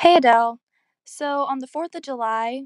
Hey 0.00 0.16
Adele. 0.16 0.60
So 1.04 1.42
on 1.44 1.58
the 1.58 1.66
4th 1.66 1.94
of 1.94 2.00
July, 2.00 2.62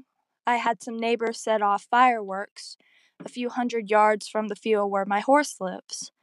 I 0.47 0.55
had 0.55 0.81
some 0.81 0.97
neighbors 0.97 1.37
set 1.37 1.61
off 1.61 1.85
fireworks 1.91 2.77
a 3.25 3.27
few 3.27 3.49
hundred 3.49 3.89
yards 3.89 4.29
from 4.29 4.47
the 4.47 4.55
field 4.55 4.89
where 4.89 5.03
my 5.03 5.19
horse 5.19 5.57
lives. 5.59 6.13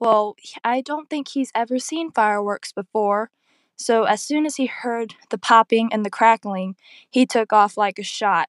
Well, 0.00 0.34
I 0.64 0.80
don't 0.80 1.08
think 1.08 1.28
he's 1.28 1.52
ever 1.54 1.78
seen 1.78 2.10
fireworks 2.10 2.72
before, 2.72 3.30
so 3.76 4.02
as 4.02 4.20
soon 4.20 4.46
as 4.46 4.56
he 4.56 4.66
heard 4.66 5.14
the 5.30 5.38
popping 5.38 5.90
and 5.92 6.04
the 6.04 6.10
crackling, 6.10 6.74
he 7.08 7.24
took 7.24 7.52
off 7.52 7.76
like 7.76 8.00
a 8.00 8.02
shot, 8.02 8.48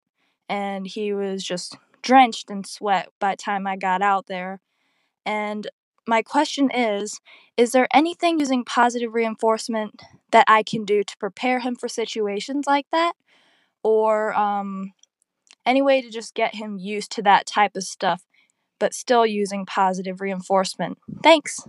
and 0.49 0.87
he 0.87 1.13
was 1.13 1.43
just 1.43 1.77
drenched 2.01 2.49
in 2.49 2.63
sweat 2.63 3.09
by 3.19 3.33
the 3.33 3.37
time 3.37 3.67
I 3.67 3.75
got 3.75 4.01
out 4.01 4.25
there. 4.25 4.61
And 5.27 5.67
my 6.07 6.23
question 6.23 6.71
is 6.73 7.21
Is 7.55 7.71
there 7.71 7.87
anything 7.93 8.39
using 8.39 8.65
positive 8.65 9.13
reinforcement 9.13 10.01
that 10.31 10.45
I 10.47 10.63
can 10.63 10.85
do 10.85 11.03
to 11.03 11.17
prepare 11.17 11.59
him 11.59 11.75
for 11.75 11.87
situations 11.87 12.65
like 12.67 12.87
that? 12.91 13.13
Or 13.83 14.33
um, 14.33 14.93
any 15.65 15.81
way 15.81 16.01
to 16.01 16.09
just 16.09 16.33
get 16.33 16.55
him 16.55 16.77
used 16.77 17.11
to 17.13 17.21
that 17.23 17.45
type 17.45 17.75
of 17.75 17.83
stuff, 17.83 18.23
but 18.79 18.93
still 18.93 19.25
using 19.25 19.65
positive 19.65 20.21
reinforcement? 20.21 20.97
Thanks. 21.23 21.61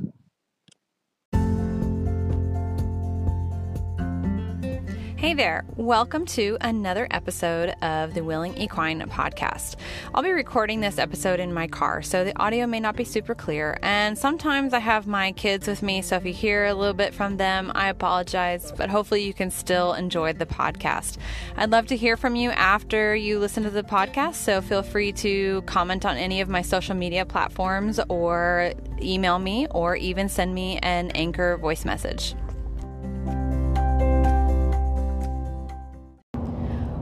Hey 5.20 5.34
there, 5.34 5.66
welcome 5.77 6.24
to 6.29 6.56
another 6.62 7.06
episode 7.10 7.74
of 7.83 8.15
the 8.15 8.24
Willing 8.24 8.56
Equine 8.56 9.02
podcast. 9.02 9.77
I'll 10.15 10.23
be 10.23 10.30
recording 10.30 10.80
this 10.80 10.98
episode 10.98 11.41
in 11.41 11.52
my 11.52 11.66
car, 11.66 12.01
so 12.01 12.24
the 12.24 12.34
audio 12.41 12.66
may 12.66 12.80
not 12.80 12.96
be 12.96 13.05
super 13.05 13.34
clear. 13.34 13.79
And 13.83 14.16
sometimes 14.16 14.73
I 14.73 14.79
have 14.79 15.06
my 15.06 15.33
kids 15.33 15.69
with 15.69 15.83
me, 15.83 16.01
so 16.01 16.16
if 16.16 16.24
you 16.24 16.33
hear 16.33 16.65
a 16.65 16.73
little 16.73 16.95
bit 16.95 17.12
from 17.12 17.37
them, 17.37 17.70
I 17.74 17.91
apologize, 17.91 18.73
but 18.73 18.88
hopefully 18.88 19.23
you 19.23 19.34
can 19.34 19.51
still 19.51 19.93
enjoy 19.93 20.33
the 20.33 20.46
podcast. 20.46 21.19
I'd 21.55 21.71
love 21.71 21.88
to 21.88 21.98
hear 21.98 22.16
from 22.16 22.34
you 22.34 22.48
after 22.52 23.15
you 23.15 23.38
listen 23.38 23.63
to 23.65 23.71
the 23.71 23.82
podcast, 23.82 24.37
so 24.37 24.63
feel 24.63 24.82
free 24.82 25.13
to 25.13 25.60
comment 25.66 26.07
on 26.07 26.16
any 26.16 26.41
of 26.41 26.48
my 26.48 26.63
social 26.63 26.95
media 26.95 27.26
platforms 27.26 28.01
or 28.09 28.73
email 29.02 29.38
me 29.38 29.66
or 29.73 29.96
even 29.96 30.30
send 30.30 30.54
me 30.54 30.79
an 30.79 31.10
anchor 31.10 31.59
voice 31.59 31.85
message. 31.85 32.35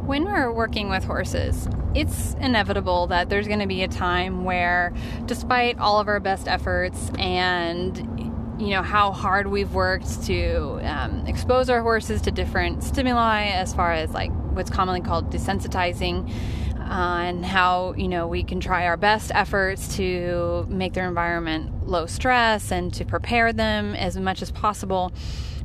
When 0.08 0.24
we're 0.24 0.50
working 0.50 0.88
with 0.88 1.04
horses, 1.04 1.68
it's 1.94 2.32
inevitable 2.40 3.08
that 3.08 3.28
there's 3.28 3.46
going 3.46 3.58
to 3.58 3.66
be 3.66 3.82
a 3.82 3.88
time 3.88 4.42
where, 4.42 4.94
despite 5.26 5.78
all 5.78 6.00
of 6.00 6.08
our 6.08 6.18
best 6.18 6.48
efforts 6.48 7.10
and 7.18 7.98
you 8.58 8.70
know 8.70 8.82
how 8.82 9.12
hard 9.12 9.48
we've 9.48 9.74
worked 9.74 10.22
to 10.24 10.80
um, 10.82 11.26
expose 11.26 11.68
our 11.68 11.82
horses 11.82 12.22
to 12.22 12.30
different 12.30 12.82
stimuli, 12.82 13.48
as 13.48 13.74
far 13.74 13.92
as 13.92 14.12
like 14.12 14.30
what's 14.54 14.70
commonly 14.70 15.02
called 15.02 15.30
desensitizing, 15.30 16.26
uh, 16.78 17.18
and 17.20 17.44
how 17.44 17.92
you 17.92 18.08
know 18.08 18.26
we 18.26 18.42
can 18.42 18.60
try 18.60 18.86
our 18.86 18.96
best 18.96 19.30
efforts 19.34 19.94
to 19.96 20.64
make 20.70 20.94
their 20.94 21.06
environment 21.06 21.86
low 21.86 22.06
stress 22.06 22.72
and 22.72 22.94
to 22.94 23.04
prepare 23.04 23.52
them 23.52 23.94
as 23.94 24.16
much 24.16 24.40
as 24.40 24.50
possible, 24.52 25.12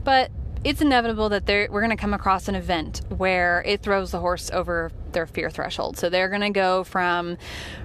but 0.03 0.29
it's 0.63 0.81
inevitable 0.81 1.29
that 1.29 1.45
we're 1.47 1.81
going 1.81 1.89
to 1.89 1.97
come 1.97 2.13
across 2.13 2.47
an 2.47 2.55
event 2.55 3.01
where 3.09 3.63
it 3.65 3.81
throws 3.81 4.11
the 4.11 4.19
horse 4.19 4.49
over 4.51 4.91
their 5.11 5.27
fear 5.27 5.49
threshold. 5.49 5.97
So 5.97 6.09
they're 6.09 6.29
going 6.29 6.41
to 6.41 6.49
go 6.49 6.83
from 6.83 7.37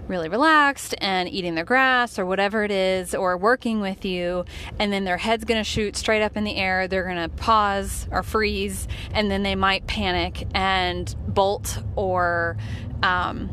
really 0.06 0.28
relaxed 0.28 0.94
and 0.98 1.28
eating 1.28 1.54
their 1.54 1.64
grass 1.64 2.18
or 2.18 2.24
whatever 2.24 2.64
it 2.64 2.70
is, 2.70 3.14
or 3.14 3.36
working 3.36 3.80
with 3.80 4.04
you, 4.04 4.44
and 4.78 4.92
then 4.92 5.04
their 5.04 5.18
head's 5.18 5.44
going 5.44 5.60
to 5.60 5.64
shoot 5.64 5.96
straight 5.96 6.22
up 6.22 6.36
in 6.36 6.44
the 6.44 6.56
air. 6.56 6.88
They're 6.88 7.04
going 7.04 7.28
to 7.28 7.28
pause 7.28 8.06
or 8.10 8.22
freeze, 8.22 8.88
and 9.12 9.30
then 9.30 9.42
they 9.42 9.54
might 9.54 9.86
panic 9.86 10.46
and 10.54 11.14
bolt 11.26 11.82
or 11.96 12.56
um, 13.02 13.50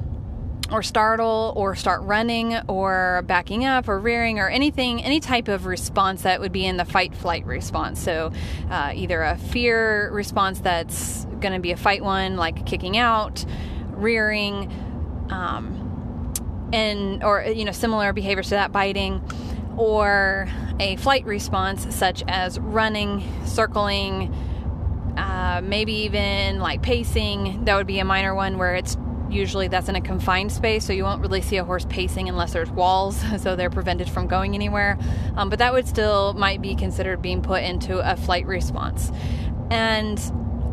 or 0.71 0.81
startle 0.81 1.53
or 1.55 1.75
start 1.75 2.01
running 2.03 2.57
or 2.67 3.23
backing 3.27 3.65
up 3.65 3.87
or 3.87 3.99
rearing 3.99 4.39
or 4.39 4.49
anything, 4.49 5.03
any 5.03 5.19
type 5.19 5.47
of 5.47 5.65
response 5.65 6.23
that 6.23 6.39
would 6.39 6.51
be 6.51 6.65
in 6.65 6.77
the 6.77 6.85
fight 6.85 7.15
flight 7.15 7.45
response. 7.45 8.01
So, 8.01 8.31
uh, 8.69 8.91
either 8.95 9.21
a 9.21 9.37
fear 9.37 10.11
response 10.11 10.59
that's 10.59 11.25
going 11.39 11.53
to 11.53 11.59
be 11.59 11.71
a 11.71 11.77
fight 11.77 12.03
one, 12.03 12.35
like 12.35 12.65
kicking 12.65 12.97
out, 12.97 13.45
rearing, 13.91 14.71
um, 15.29 16.33
and 16.73 17.23
or 17.23 17.43
you 17.43 17.65
know 17.65 17.71
similar 17.71 18.11
behaviors 18.13 18.49
to 18.49 18.55
that, 18.55 18.71
biting, 18.71 19.21
or 19.77 20.47
a 20.79 20.95
flight 20.97 21.25
response 21.25 21.93
such 21.93 22.23
as 22.27 22.59
running, 22.59 23.23
circling. 23.45 24.33
Uh, 25.15 25.61
maybe 25.63 25.93
even 25.93 26.59
like 26.59 26.81
pacing, 26.81 27.63
that 27.63 27.77
would 27.77 27.87
be 27.87 27.99
a 27.99 28.03
minor 28.03 28.35
one 28.35 28.57
where 28.57 28.75
it's 28.75 28.97
usually 29.29 29.67
that's 29.67 29.89
in 29.89 29.95
a 29.95 30.01
confined 30.01 30.51
space, 30.51 30.85
so 30.85 30.93
you 30.93 31.03
won't 31.03 31.21
really 31.21 31.41
see 31.41 31.57
a 31.57 31.63
horse 31.63 31.85
pacing 31.89 32.29
unless 32.29 32.53
there's 32.53 32.69
walls, 32.71 33.21
so 33.41 33.55
they're 33.55 33.69
prevented 33.69 34.09
from 34.09 34.27
going 34.27 34.55
anywhere. 34.55 34.97
Um, 35.35 35.49
but 35.49 35.59
that 35.59 35.73
would 35.73 35.87
still 35.87 36.33
might 36.33 36.61
be 36.61 36.75
considered 36.75 37.21
being 37.21 37.41
put 37.41 37.63
into 37.63 37.99
a 37.99 38.15
flight 38.15 38.45
response. 38.45 39.11
And 39.69 40.19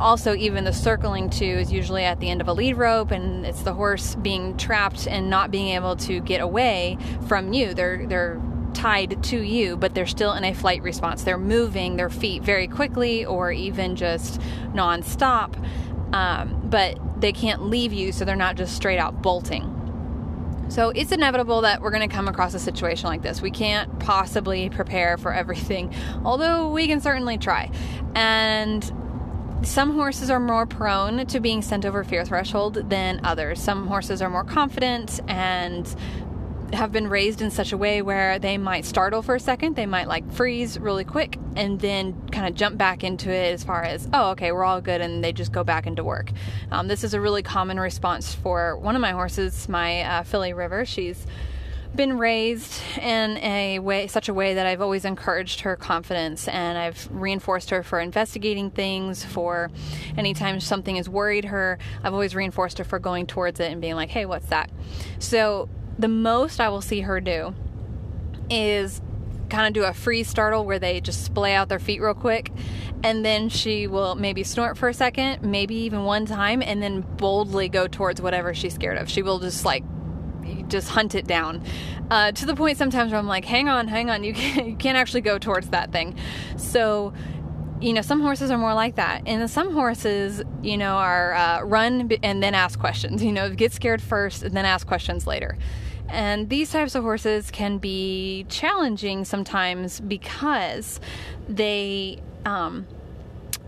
also, 0.00 0.34
even 0.34 0.64
the 0.64 0.72
circling 0.72 1.30
too 1.30 1.44
is 1.44 1.72
usually 1.72 2.04
at 2.04 2.18
the 2.20 2.28
end 2.28 2.40
of 2.40 2.48
a 2.48 2.52
lead 2.52 2.76
rope, 2.76 3.10
and 3.10 3.46
it's 3.46 3.62
the 3.62 3.74
horse 3.74 4.14
being 4.16 4.56
trapped 4.56 5.06
and 5.06 5.30
not 5.30 5.50
being 5.50 5.68
able 5.68 5.96
to 5.96 6.20
get 6.20 6.40
away 6.40 6.98
from 7.28 7.52
you. 7.52 7.74
They're 7.74 8.06
they're 8.06 8.40
tied 8.74 9.22
to 9.22 9.40
you, 9.40 9.76
but 9.76 9.94
they're 9.94 10.06
still 10.06 10.32
in 10.32 10.44
a 10.44 10.54
flight 10.54 10.82
response. 10.82 11.24
They're 11.24 11.38
moving 11.38 11.96
their 11.96 12.10
feet 12.10 12.42
very 12.42 12.66
quickly 12.66 13.24
or 13.24 13.52
even 13.52 13.96
just 13.96 14.40
nonstop. 14.72 15.54
Um, 16.12 16.60
but 16.64 16.98
they 17.22 17.32
can't 17.32 17.62
leave 17.62 17.94
you, 17.94 18.12
so 18.12 18.26
they're 18.26 18.36
not 18.36 18.56
just 18.56 18.76
straight 18.76 18.98
out 18.98 19.22
bolting. 19.22 19.78
So 20.68 20.90
it's 20.90 21.12
inevitable 21.12 21.62
that 21.62 21.80
we're 21.80 21.90
going 21.90 22.08
to 22.08 22.14
come 22.14 22.28
across 22.28 22.54
a 22.54 22.58
situation 22.58 23.06
like 23.06 23.22
this. 23.22 23.40
We 23.40 23.50
can't 23.50 23.98
possibly 23.98 24.68
prepare 24.68 25.16
for 25.16 25.32
everything, 25.32 25.94
although 26.24 26.70
we 26.70 26.86
can 26.86 27.00
certainly 27.00 27.38
try. 27.38 27.70
And 28.14 28.82
some 29.62 29.94
horses 29.94 30.30
are 30.30 30.40
more 30.40 30.66
prone 30.66 31.26
to 31.26 31.40
being 31.40 31.62
sent 31.62 31.84
over 31.84 32.02
fear 32.04 32.24
threshold 32.24 32.88
than 32.90 33.20
others. 33.24 33.60
Some 33.60 33.86
horses 33.86 34.20
are 34.20 34.28
more 34.28 34.44
confident 34.44 35.20
and 35.28 35.94
have 36.72 36.92
been 36.92 37.08
raised 37.08 37.42
in 37.42 37.50
such 37.50 37.72
a 37.72 37.76
way 37.76 38.02
where 38.02 38.38
they 38.38 38.56
might 38.56 38.84
startle 38.84 39.22
for 39.22 39.34
a 39.34 39.40
second, 39.40 39.76
they 39.76 39.86
might 39.86 40.08
like 40.08 40.30
freeze 40.32 40.78
really 40.78 41.04
quick, 41.04 41.38
and 41.56 41.78
then 41.80 42.28
kind 42.30 42.46
of 42.46 42.54
jump 42.54 42.78
back 42.78 43.04
into 43.04 43.30
it 43.30 43.52
as 43.52 43.62
far 43.62 43.82
as, 43.82 44.08
oh, 44.12 44.30
okay, 44.30 44.52
we're 44.52 44.64
all 44.64 44.80
good, 44.80 45.00
and 45.00 45.22
they 45.22 45.32
just 45.32 45.52
go 45.52 45.62
back 45.62 45.86
into 45.86 46.02
work. 46.02 46.30
Um, 46.70 46.88
this 46.88 47.04
is 47.04 47.14
a 47.14 47.20
really 47.20 47.42
common 47.42 47.78
response 47.78 48.34
for 48.34 48.76
one 48.78 48.96
of 48.96 49.02
my 49.02 49.12
horses, 49.12 49.68
my 49.68 50.02
uh, 50.02 50.22
filly 50.22 50.52
River. 50.52 50.84
She's 50.86 51.26
been 51.94 52.16
raised 52.16 52.80
in 53.02 53.36
a 53.38 53.78
way 53.78 54.06
such 54.06 54.30
a 54.30 54.34
way 54.34 54.54
that 54.54 54.64
I've 54.64 54.80
always 54.80 55.04
encouraged 55.04 55.60
her 55.60 55.76
confidence 55.76 56.48
and 56.48 56.78
I've 56.78 57.06
reinforced 57.10 57.68
her 57.68 57.82
for 57.82 58.00
investigating 58.00 58.70
things 58.70 59.22
for 59.22 59.70
anytime 60.16 60.58
something 60.58 60.96
has 60.96 61.06
worried 61.06 61.44
her 61.44 61.78
I've 62.02 62.14
always 62.14 62.34
reinforced 62.34 62.78
her 62.78 62.84
for 62.84 62.98
going 62.98 63.26
towards 63.26 63.60
it 63.60 63.70
and 63.70 63.82
being 63.82 63.94
like 63.94 64.08
hey 64.08 64.24
what's 64.24 64.46
that 64.46 64.70
so 65.18 65.68
the 65.98 66.08
most 66.08 66.60
I 66.60 66.68
will 66.68 66.80
see 66.80 67.00
her 67.00 67.20
do 67.20 67.54
is 68.50 69.00
kind 69.48 69.66
of 69.66 69.74
do 69.74 69.86
a 69.86 69.92
free 69.92 70.22
startle 70.22 70.64
where 70.64 70.78
they 70.78 71.00
just 71.00 71.24
splay 71.24 71.52
out 71.52 71.68
their 71.68 71.78
feet 71.78 72.00
real 72.00 72.14
quick 72.14 72.50
and 73.04 73.24
then 73.24 73.50
she 73.50 73.86
will 73.86 74.14
maybe 74.14 74.42
snort 74.42 74.78
for 74.78 74.88
a 74.88 74.94
second 74.94 75.42
maybe 75.42 75.74
even 75.74 76.04
one 76.04 76.24
time 76.24 76.62
and 76.62 76.82
then 76.82 77.02
boldly 77.18 77.68
go 77.68 77.86
towards 77.86 78.20
whatever 78.20 78.54
she's 78.54 78.74
scared 78.74 78.96
of. 78.96 79.10
She 79.10 79.22
will 79.22 79.38
just 79.38 79.64
like 79.64 79.84
just 80.68 80.88
hunt 80.88 81.14
it 81.14 81.26
down 81.26 81.62
uh, 82.10 82.32
to 82.32 82.46
the 82.46 82.54
point 82.54 82.76
sometimes 82.76 83.12
where 83.12 83.18
i'm 83.18 83.28
like 83.28 83.44
hang 83.44 83.68
on 83.68 83.86
hang 83.86 84.10
on 84.10 84.24
you 84.24 84.32
can't, 84.34 84.66
you 84.66 84.76
can't 84.76 84.96
actually 84.96 85.20
go 85.20 85.38
towards 85.38 85.68
that 85.68 85.92
thing. 85.92 86.16
So 86.56 87.12
you 87.82 87.92
know 87.92 88.02
some 88.02 88.20
horses 88.20 88.50
are 88.50 88.58
more 88.58 88.74
like 88.74 88.96
that. 88.96 89.22
And 89.26 89.50
some 89.50 89.72
horses 89.72 90.42
you 90.62 90.78
know 90.78 90.94
are 90.94 91.34
uh, 91.34 91.62
run 91.62 92.10
and 92.22 92.42
then 92.42 92.54
ask 92.54 92.78
questions 92.78 93.22
you 93.22 93.32
know 93.32 93.50
get 93.54 93.72
scared 93.72 94.00
first 94.00 94.42
and 94.42 94.56
then 94.56 94.64
ask 94.64 94.86
questions 94.86 95.26
later. 95.26 95.58
And 96.08 96.50
these 96.50 96.70
types 96.70 96.94
of 96.94 97.02
horses 97.04 97.50
can 97.50 97.78
be 97.78 98.44
challenging 98.50 99.24
sometimes 99.24 99.98
because 99.98 101.00
they, 101.48 102.20
um, 102.44 102.86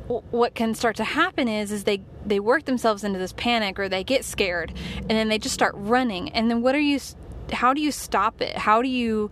what 0.06 0.54
can 0.54 0.74
start 0.74 0.96
to 0.96 1.04
happen 1.04 1.48
is 1.48 1.72
is 1.72 1.84
they 1.84 2.02
they 2.26 2.38
work 2.38 2.66
themselves 2.66 3.04
into 3.04 3.18
this 3.18 3.32
panic 3.32 3.78
or 3.78 3.88
they 3.88 4.04
get 4.04 4.22
scared 4.22 4.70
and 4.98 5.10
then 5.10 5.28
they 5.28 5.38
just 5.38 5.54
start 5.54 5.74
running. 5.76 6.28
And 6.30 6.50
then 6.50 6.60
what 6.60 6.74
are 6.74 6.80
you 6.80 7.00
how 7.52 7.72
do 7.72 7.80
you 7.80 7.90
stop 7.90 8.42
it? 8.42 8.56
How 8.56 8.82
do 8.82 8.88
you 8.88 9.30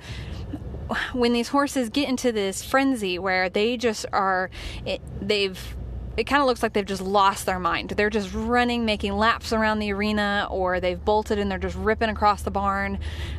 when 1.12 1.33
these 1.33 1.49
horses 1.49 1.89
get 1.89 2.09
into 2.09 2.33
this 2.33 2.62
frenzy 2.62 3.19
where 3.19 3.49
they 3.49 3.77
just 3.77 4.06
are 4.12 4.50
it, 4.85 5.00
they've 5.21 5.77
it 6.17 6.25
kind 6.25 6.43
of 6.43 6.47
looks 6.47 6.62
like 6.62 6.75
they've 6.75 6.85
just 6.85 7.00
lost 7.00 7.47
their 7.47 7.59
mind. 7.59 7.91
They're 7.91 8.11
just 8.11 8.35
running, 8.35 8.85
making 8.85 9.15
laps 9.15 9.53
around 9.53 9.79
the 9.79 9.93
arena, 9.93 10.47
or 10.50 10.79
they've 10.79 11.03
bolted 11.03 11.39
and 11.39 11.50
they're 11.50 11.59
just 11.59 11.77
ripping 11.77 12.11
across 12.11 12.43
the 12.43 12.50
barn 12.50 12.99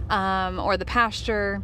um, 0.10 0.60
or 0.60 0.76
the 0.76 0.86
pasture. 0.86 1.62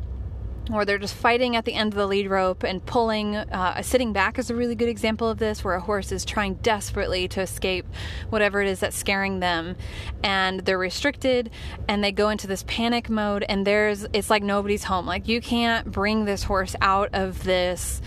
Or 0.72 0.86
they're 0.86 0.98
just 0.98 1.16
fighting 1.16 1.56
at 1.56 1.66
the 1.66 1.74
end 1.74 1.94
of 1.94 1.98
the 1.98 2.08
lead 2.08 2.30
rope 2.30 2.64
and 2.64 2.86
pulling. 2.86 3.36
Uh, 3.36 3.82
sitting 3.82 4.14
back 4.14 4.38
is 4.40 4.50
a 4.50 4.56
really 4.56 4.76
good 4.76 4.90
example 4.90 5.30
of 5.30 5.40
this, 5.40 5.64
where 5.64 5.76
a 5.76 5.80
horse 5.80 6.12
is 6.12 6.26
trying 6.26 6.56
desperately 6.56 7.28
to 7.28 7.42
escape 7.42 7.86
whatever 8.30 8.62
it 8.62 8.68
is 8.68 8.80
that's 8.80 8.98
scaring 8.98 9.40
them, 9.40 9.76
and 10.24 10.62
they're 10.62 10.78
restricted, 10.78 11.50
and 11.88 12.04
they 12.04 12.12
go 12.12 12.30
into 12.30 12.48
this 12.48 12.64
panic 12.68 13.10
mode, 13.10 13.44
and 13.50 13.66
there's 13.66 14.06
it's 14.14 14.30
like 14.30 14.44
nobody's 14.44 14.84
home. 14.84 15.06
Like 15.06 15.28
you 15.28 15.42
can't 15.42 15.92
bring 15.92 16.26
this 16.26 16.44
horse 16.44 16.76
out 16.82 17.10
of 17.14 17.44
this 17.44 18.02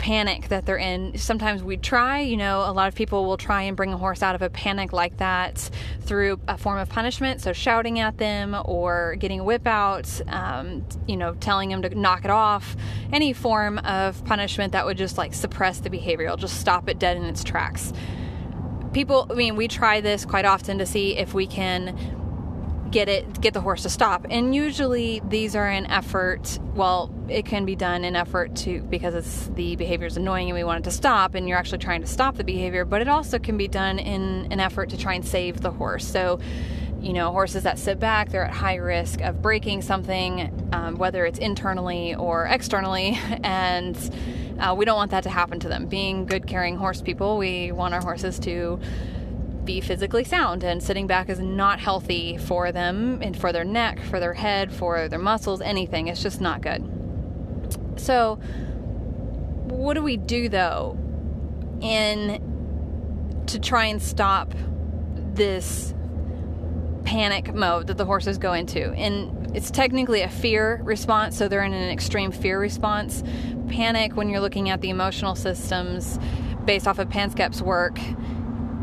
panic 0.00 0.48
that 0.48 0.64
they're 0.64 0.78
in. 0.78 1.16
Sometimes 1.18 1.62
we 1.62 1.76
try, 1.76 2.20
you 2.20 2.36
know, 2.36 2.60
a 2.60 2.72
lot 2.72 2.88
of 2.88 2.94
people 2.94 3.26
will 3.26 3.36
try 3.36 3.62
and 3.62 3.76
bring 3.76 3.92
a 3.92 3.98
horse 3.98 4.22
out 4.22 4.34
of 4.34 4.40
a 4.40 4.48
panic 4.48 4.92
like 4.92 5.18
that 5.18 5.70
through 6.00 6.40
a 6.48 6.56
form 6.56 6.78
of 6.78 6.88
punishment, 6.88 7.40
so 7.42 7.52
shouting 7.52 8.00
at 8.00 8.16
them 8.16 8.56
or 8.64 9.14
getting 9.18 9.40
a 9.40 9.44
whip 9.44 9.66
out, 9.66 10.08
um, 10.28 10.84
you 11.06 11.16
know, 11.16 11.34
telling 11.34 11.68
them 11.68 11.82
to 11.82 11.94
knock 11.94 12.24
it 12.24 12.30
off, 12.30 12.76
any 13.12 13.32
form 13.34 13.78
of 13.80 14.24
punishment 14.24 14.72
that 14.72 14.86
would 14.86 14.96
just 14.96 15.18
like 15.18 15.34
suppress 15.34 15.80
the 15.80 15.90
behavior, 15.90 16.34
just 16.36 16.58
stop 16.58 16.88
it 16.88 16.98
dead 16.98 17.18
in 17.18 17.24
its 17.24 17.44
tracks. 17.44 17.92
People, 18.92 19.26
I 19.30 19.34
mean, 19.34 19.54
we 19.54 19.68
try 19.68 20.00
this 20.00 20.24
quite 20.24 20.46
often 20.46 20.78
to 20.78 20.86
see 20.86 21.16
if 21.16 21.34
we 21.34 21.46
can 21.46 22.19
get 22.90 23.08
it 23.08 23.40
get 23.40 23.54
the 23.54 23.60
horse 23.60 23.82
to 23.82 23.88
stop. 23.88 24.26
And 24.30 24.54
usually 24.54 25.20
these 25.28 25.54
are 25.54 25.68
an 25.68 25.86
effort 25.86 26.58
well 26.74 27.12
it 27.28 27.46
can 27.46 27.64
be 27.64 27.76
done 27.76 28.04
in 28.04 28.16
effort 28.16 28.54
to 28.56 28.82
because 28.82 29.14
it's 29.14 29.48
the 29.54 29.76
behavior 29.76 30.06
is 30.06 30.16
annoying 30.16 30.48
and 30.48 30.56
we 30.56 30.64
want 30.64 30.80
it 30.80 30.90
to 30.90 30.94
stop 30.94 31.34
and 31.34 31.48
you're 31.48 31.58
actually 31.58 31.78
trying 31.78 32.00
to 32.00 32.06
stop 32.06 32.36
the 32.36 32.44
behavior 32.44 32.84
but 32.84 33.00
it 33.00 33.08
also 33.08 33.38
can 33.38 33.56
be 33.56 33.68
done 33.68 33.98
in 33.98 34.50
an 34.50 34.60
effort 34.60 34.90
to 34.90 34.96
try 34.96 35.14
and 35.14 35.24
save 35.24 35.60
the 35.60 35.70
horse. 35.70 36.06
So 36.06 36.40
you 37.00 37.12
know 37.12 37.30
horses 37.30 37.62
that 37.62 37.78
sit 37.78 37.98
back 37.98 38.30
they're 38.30 38.44
at 38.44 38.52
high 38.52 38.74
risk 38.74 39.22
of 39.22 39.40
breaking 39.40 39.80
something 39.80 40.68
um, 40.72 40.96
whether 40.96 41.24
it's 41.24 41.38
internally 41.38 42.14
or 42.14 42.44
externally 42.46 43.18
and 43.42 43.96
uh, 44.58 44.74
we 44.74 44.84
don't 44.84 44.96
want 44.96 45.10
that 45.10 45.22
to 45.22 45.30
happen 45.30 45.58
to 45.58 45.68
them. 45.68 45.86
Being 45.86 46.26
good 46.26 46.46
caring 46.46 46.76
horse 46.76 47.00
people 47.00 47.38
we 47.38 47.72
want 47.72 47.94
our 47.94 48.02
horses 48.02 48.38
to 48.40 48.78
be 49.64 49.80
physically 49.80 50.24
sound, 50.24 50.64
and 50.64 50.82
sitting 50.82 51.06
back 51.06 51.28
is 51.28 51.38
not 51.38 51.80
healthy 51.80 52.36
for 52.36 52.72
them 52.72 53.20
and 53.22 53.36
for 53.36 53.52
their 53.52 53.64
neck, 53.64 54.00
for 54.00 54.20
their 54.20 54.34
head, 54.34 54.72
for 54.72 55.08
their 55.08 55.18
muscles, 55.18 55.60
anything. 55.60 56.08
It's 56.08 56.22
just 56.22 56.40
not 56.40 56.60
good. 56.62 56.82
So, 57.96 58.36
what 59.66 59.94
do 59.94 60.02
we 60.02 60.16
do 60.16 60.48
though 60.48 60.98
in 61.80 63.44
to 63.46 63.58
try 63.58 63.86
and 63.86 64.02
stop 64.02 64.54
this 65.34 65.94
panic 67.04 67.54
mode 67.54 67.86
that 67.88 67.96
the 67.96 68.04
horses 68.04 68.38
go 68.38 68.52
into? 68.52 68.92
And 68.92 69.54
it's 69.56 69.70
technically 69.70 70.22
a 70.22 70.28
fear 70.28 70.80
response, 70.82 71.36
so 71.36 71.48
they're 71.48 71.62
in 71.62 71.72
an 71.72 71.90
extreme 71.90 72.32
fear 72.32 72.58
response. 72.58 73.22
Panic, 73.68 74.16
when 74.16 74.28
you're 74.28 74.40
looking 74.40 74.70
at 74.70 74.80
the 74.80 74.90
emotional 74.90 75.34
systems 75.34 76.18
based 76.64 76.86
off 76.86 76.98
of 76.98 77.08
Panksepp's 77.08 77.62
work, 77.62 77.98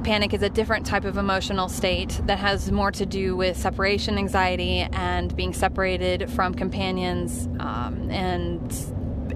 panic 0.07 0.33
is 0.33 0.41
a 0.41 0.49
different 0.49 0.85
type 0.85 1.03
of 1.03 1.17
emotional 1.17 1.67
state 1.67 2.21
that 2.27 2.39
has 2.39 2.71
more 2.71 2.93
to 2.93 3.05
do 3.05 3.35
with 3.35 3.57
separation 3.57 4.17
anxiety 4.17 4.87
and 4.93 5.35
being 5.35 5.51
separated 5.51 6.31
from 6.31 6.53
companions 6.53 7.49
um, 7.59 8.09
and 8.09 8.73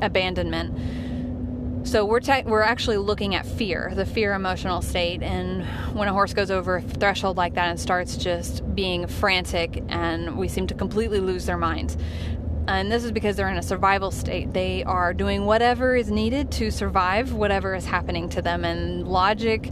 abandonment. 0.02 1.86
So 1.86 2.06
we're 2.06 2.22
te- 2.22 2.44
we're 2.44 2.62
actually 2.62 2.96
looking 2.96 3.36
at 3.36 3.46
fear, 3.46 3.92
the 3.94 4.06
fear 4.06 4.34
emotional 4.34 4.82
state, 4.82 5.22
and 5.22 5.66
when 5.94 6.08
a 6.08 6.14
horse 6.14 6.34
goes 6.34 6.50
over 6.50 6.78
a 6.78 6.82
threshold 6.82 7.36
like 7.36 7.56
that 7.56 7.68
and 7.68 7.78
starts 7.78 8.16
just 8.16 8.74
being 8.74 9.08
frantic, 9.08 9.84
and 9.90 10.38
we 10.38 10.48
seem 10.48 10.68
to 10.68 10.74
completely 10.74 11.20
lose 11.20 11.46
their 11.48 11.58
mind. 11.58 11.98
And 12.70 12.90
this 12.90 13.04
is 13.04 13.12
because 13.12 13.36
they're 13.36 13.50
in 13.50 13.58
a 13.58 13.64
survival 13.64 14.12
state. 14.12 14.54
They 14.54 14.86
are 14.86 15.14
doing 15.14 15.46
whatever 15.46 15.98
is 15.98 16.10
needed 16.10 16.50
to 16.54 16.72
survive 16.72 17.34
whatever 17.34 17.76
is 17.76 17.84
happening 17.84 18.30
to 18.30 18.42
them, 18.42 18.64
and 18.64 19.06
logic 19.06 19.70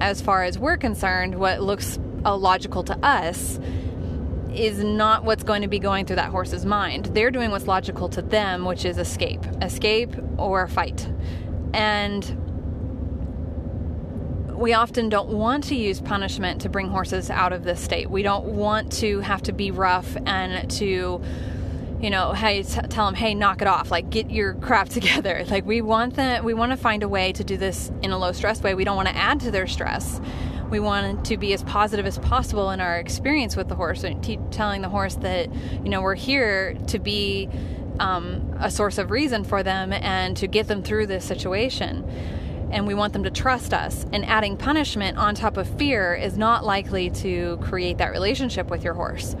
as 0.00 0.20
far 0.20 0.44
as 0.44 0.58
we're 0.58 0.76
concerned, 0.76 1.34
what 1.38 1.62
looks 1.62 1.98
illogical 2.24 2.82
to 2.84 2.98
us 3.04 3.58
is 4.54 4.82
not 4.84 5.24
what's 5.24 5.44
going 5.44 5.62
to 5.62 5.68
be 5.68 5.78
going 5.78 6.04
through 6.04 6.16
that 6.16 6.30
horse's 6.30 6.66
mind. 6.66 7.06
They're 7.06 7.30
doing 7.30 7.50
what's 7.50 7.66
logical 7.66 8.08
to 8.10 8.22
them, 8.22 8.64
which 8.64 8.84
is 8.84 8.98
escape, 8.98 9.44
escape 9.62 10.14
or 10.36 10.68
fight. 10.68 11.08
And 11.72 12.38
we 14.54 14.74
often 14.74 15.08
don't 15.08 15.30
want 15.30 15.64
to 15.64 15.74
use 15.74 16.00
punishment 16.00 16.60
to 16.62 16.68
bring 16.68 16.88
horses 16.88 17.30
out 17.30 17.52
of 17.52 17.64
this 17.64 17.80
state. 17.80 18.10
We 18.10 18.22
don't 18.22 18.44
want 18.44 18.92
to 18.92 19.20
have 19.20 19.42
to 19.42 19.52
be 19.52 19.70
rough 19.70 20.16
and 20.26 20.70
to 20.72 21.22
you 22.02 22.10
know, 22.10 22.32
hey, 22.32 22.64
t- 22.64 22.80
tell 22.88 23.06
them, 23.06 23.14
hey, 23.14 23.32
knock 23.34 23.62
it 23.62 23.68
off. 23.68 23.90
Like, 23.90 24.10
get 24.10 24.30
your 24.30 24.54
crap 24.54 24.88
together. 24.90 25.44
Like, 25.48 25.64
we 25.64 25.80
want 25.80 26.14
that. 26.14 26.44
We 26.44 26.52
want 26.52 26.72
to 26.72 26.76
find 26.76 27.02
a 27.02 27.08
way 27.08 27.32
to 27.32 27.44
do 27.44 27.56
this 27.56 27.90
in 28.02 28.10
a 28.10 28.18
low 28.18 28.32
stress 28.32 28.60
way. 28.60 28.74
We 28.74 28.84
don't 28.84 28.96
want 28.96 29.08
to 29.08 29.16
add 29.16 29.40
to 29.40 29.50
their 29.50 29.68
stress. 29.68 30.20
We 30.68 30.80
want 30.80 31.24
to 31.26 31.36
be 31.36 31.52
as 31.52 31.62
positive 31.62 32.04
as 32.04 32.18
possible 32.18 32.70
in 32.70 32.80
our 32.80 32.98
experience 32.98 33.56
with 33.56 33.68
the 33.68 33.76
horse, 33.76 34.04
and 34.04 34.22
t- 34.22 34.40
telling 34.50 34.82
the 34.82 34.88
horse 34.88 35.14
that, 35.16 35.52
you 35.54 35.90
know, 35.90 36.02
we're 36.02 36.16
here 36.16 36.74
to 36.88 36.98
be 36.98 37.48
um, 38.00 38.56
a 38.58 38.70
source 38.70 38.98
of 38.98 39.10
reason 39.10 39.44
for 39.44 39.62
them 39.62 39.92
and 39.92 40.36
to 40.38 40.46
get 40.46 40.66
them 40.66 40.82
through 40.82 41.06
this 41.06 41.24
situation. 41.24 42.08
And 42.72 42.86
we 42.86 42.94
want 42.94 43.12
them 43.12 43.22
to 43.24 43.30
trust 43.30 43.74
us. 43.74 44.06
And 44.12 44.24
adding 44.24 44.56
punishment 44.56 45.18
on 45.18 45.34
top 45.34 45.58
of 45.58 45.68
fear 45.78 46.14
is 46.14 46.38
not 46.38 46.64
likely 46.64 47.10
to 47.10 47.58
create 47.62 47.98
that 47.98 48.10
relationship 48.10 48.70
with 48.70 48.82
your 48.82 48.94
horse. 48.94 49.36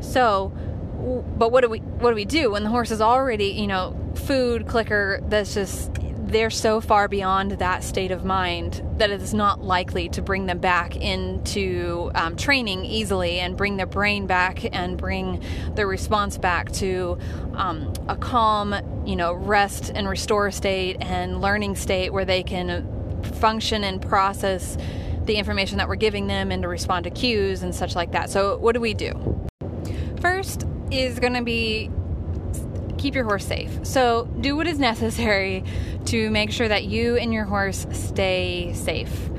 So, 0.00 0.52
but 0.98 1.52
what 1.52 1.62
do 1.62 1.70
we 1.70 1.78
what 1.78 2.10
do 2.10 2.16
we 2.16 2.24
do 2.24 2.50
when 2.50 2.64
the 2.64 2.70
horse 2.70 2.90
is 2.90 3.00
already 3.00 3.46
you 3.46 3.66
know 3.66 3.96
food 4.14 4.66
clicker 4.66 5.20
that's 5.28 5.54
just 5.54 5.92
they're 6.28 6.50
so 6.50 6.80
far 6.80 7.08
beyond 7.08 7.52
that 7.52 7.82
state 7.82 8.10
of 8.10 8.24
mind 8.24 8.82
that 8.98 9.10
it's 9.10 9.32
not 9.32 9.62
likely 9.62 10.10
to 10.10 10.20
bring 10.20 10.44
them 10.44 10.58
back 10.58 10.94
into 10.96 12.10
um, 12.14 12.36
training 12.36 12.84
easily 12.84 13.40
and 13.40 13.56
bring 13.56 13.78
their 13.78 13.86
brain 13.86 14.26
back 14.26 14.62
and 14.76 14.98
bring 14.98 15.42
their 15.74 15.86
response 15.86 16.36
back 16.36 16.70
to 16.70 17.18
um, 17.54 17.90
a 18.08 18.16
calm, 18.16 18.74
you 19.06 19.16
know, 19.16 19.32
rest 19.32 19.90
and 19.94 20.06
restore 20.06 20.50
state 20.50 20.98
and 21.00 21.40
learning 21.40 21.74
state 21.74 22.12
where 22.12 22.26
they 22.26 22.42
can 22.42 22.86
function 23.40 23.82
and 23.82 24.02
process 24.02 24.76
the 25.24 25.36
information 25.36 25.78
that 25.78 25.88
we're 25.88 25.96
giving 25.96 26.26
them 26.26 26.50
and 26.50 26.62
to 26.62 26.68
respond 26.68 27.04
to 27.04 27.10
cues 27.10 27.62
and 27.62 27.74
such 27.74 27.96
like 27.96 28.12
that. 28.12 28.28
So, 28.28 28.58
what 28.58 28.72
do 28.72 28.80
we 28.80 28.92
do? 28.92 29.48
First, 30.20 30.66
is 30.90 31.18
going 31.18 31.34
to 31.34 31.42
be 31.42 31.90
keep 32.98 33.14
your 33.14 33.24
horse 33.24 33.46
safe. 33.46 33.86
So, 33.86 34.24
do 34.40 34.56
what 34.56 34.66
is 34.66 34.78
necessary 34.78 35.64
to 36.06 36.30
make 36.30 36.50
sure 36.50 36.68
that 36.68 36.84
you 36.84 37.16
and 37.16 37.32
your 37.32 37.44
horse 37.44 37.86
stay 37.92 38.72
safe. 38.74 39.30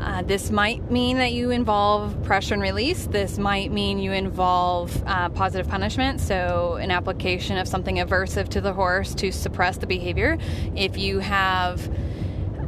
Uh, 0.00 0.22
this 0.22 0.50
might 0.50 0.90
mean 0.90 1.18
that 1.18 1.32
you 1.32 1.50
involve 1.50 2.22
pressure 2.22 2.54
and 2.54 2.62
release. 2.62 3.06
This 3.06 3.38
might 3.38 3.70
mean 3.70 3.98
you 3.98 4.12
involve 4.12 5.02
uh, 5.06 5.28
positive 5.28 5.68
punishment, 5.68 6.20
so 6.20 6.78
an 6.80 6.90
application 6.90 7.58
of 7.58 7.68
something 7.68 7.96
aversive 7.96 8.48
to 8.50 8.62
the 8.62 8.72
horse 8.72 9.14
to 9.16 9.30
suppress 9.30 9.76
the 9.76 9.86
behavior. 9.86 10.38
If 10.74 10.96
you 10.96 11.18
have 11.18 11.86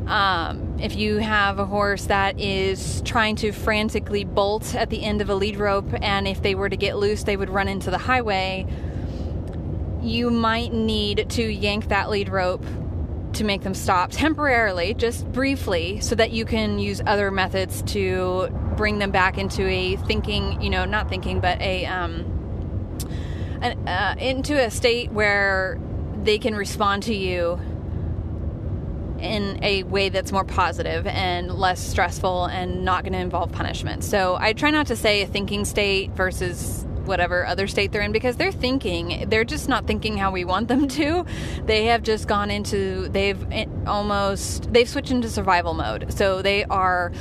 um, 0.07 0.72
if 0.83 0.97
you 0.97 1.19
have 1.19 1.61
a 1.61 1.65
horse 1.65 2.07
that 2.07 2.41
is 2.41 3.01
trying 3.05 3.37
to 3.37 3.53
frantically 3.53 4.25
bolt 4.25 4.75
at 4.75 4.91
the 4.91 5.05
end 5.05 5.23
of 5.23 5.31
a 5.31 5.35
lead 5.35 5.57
rope, 5.57 5.89
and 6.03 6.27
if 6.27 6.43
they 6.43 6.57
were 6.57 6.69
to 6.69 6.77
get 6.77 6.97
loose, 6.97 7.23
they 7.23 7.37
would 7.37 7.49
run 7.49 7.69
into 7.69 7.89
the 7.89 7.99
highway, 7.99 8.67
you 10.03 10.29
might 10.29 10.73
need 10.73 11.31
to 11.31 11.43
yank 11.45 11.89
that 11.89 12.11
lead 12.11 12.29
rope 12.29 12.65
to 13.35 13.45
make 13.45 13.63
them 13.63 13.75
stop 13.75 14.11
temporarily, 14.11 14.93
just 14.93 15.31
briefly, 15.31 16.01
so 16.01 16.17
that 16.17 16.33
you 16.33 16.45
can 16.45 16.81
use 16.81 17.01
other 17.07 17.31
methods 17.31 17.83
to 17.83 18.49
bring 18.77 18.99
them 18.99 19.13
back 19.13 19.39
into 19.39 19.65
a 19.69 19.95
thinking, 19.95 20.61
you 20.61 20.69
know, 20.69 20.85
not 20.85 21.09
thinking, 21.09 21.39
but 21.39 21.61
a, 21.61 21.87
um, 21.87 22.99
an, 23.63 23.87
uh, 23.87 24.17
into 24.19 24.61
a 24.61 24.69
state 24.69 25.13
where 25.13 25.79
they 26.25 26.39
can 26.39 26.57
respond 26.57 27.05
to 27.05 27.15
you 27.15 27.61
in 29.23 29.63
a 29.63 29.85
way 29.85 30.09
that's 30.09 30.33
more 30.33 30.45
positive 30.45 31.07
and 31.07 31.51
less 31.53 31.81
stressful 31.81 32.47
and 32.47 32.85
not 32.85 33.05
going 33.05 33.13
to 33.13 33.19
involve 33.19 33.53
punishment. 33.53 34.05
So 34.05 34.37
I 34.39 34.53
try 34.53 34.71
not 34.71 34.89
to 34.89 34.97
say 34.97 35.23
a 35.23 35.27
thinking 35.27 35.65
state 35.65 36.11
versus 36.11 36.85
whatever 37.05 37.47
other 37.47 37.67
state 37.67 37.93
they're 37.93 38.03
in 38.03 38.13
because 38.13 38.37
they're 38.37 38.53
thinking. 38.53 39.29
They're 39.29 39.45
just 39.45 39.69
not 39.69 39.87
thinking 39.87 40.17
how 40.17 40.31
we 40.31 40.45
want 40.45 40.69
them 40.69 40.89
to. 40.89 41.25
They 41.65 41.87
have 41.87 42.03
just 42.03 42.29
gone 42.29 42.51
into 42.51 43.09
they've 43.09 43.45
almost 43.87 44.73
they've 44.73 44.89
switched 44.89 45.11
into 45.11 45.29
survival 45.29 45.75
mode. 45.75 46.13
So 46.13 46.43
they 46.43 46.65
are 46.65 47.13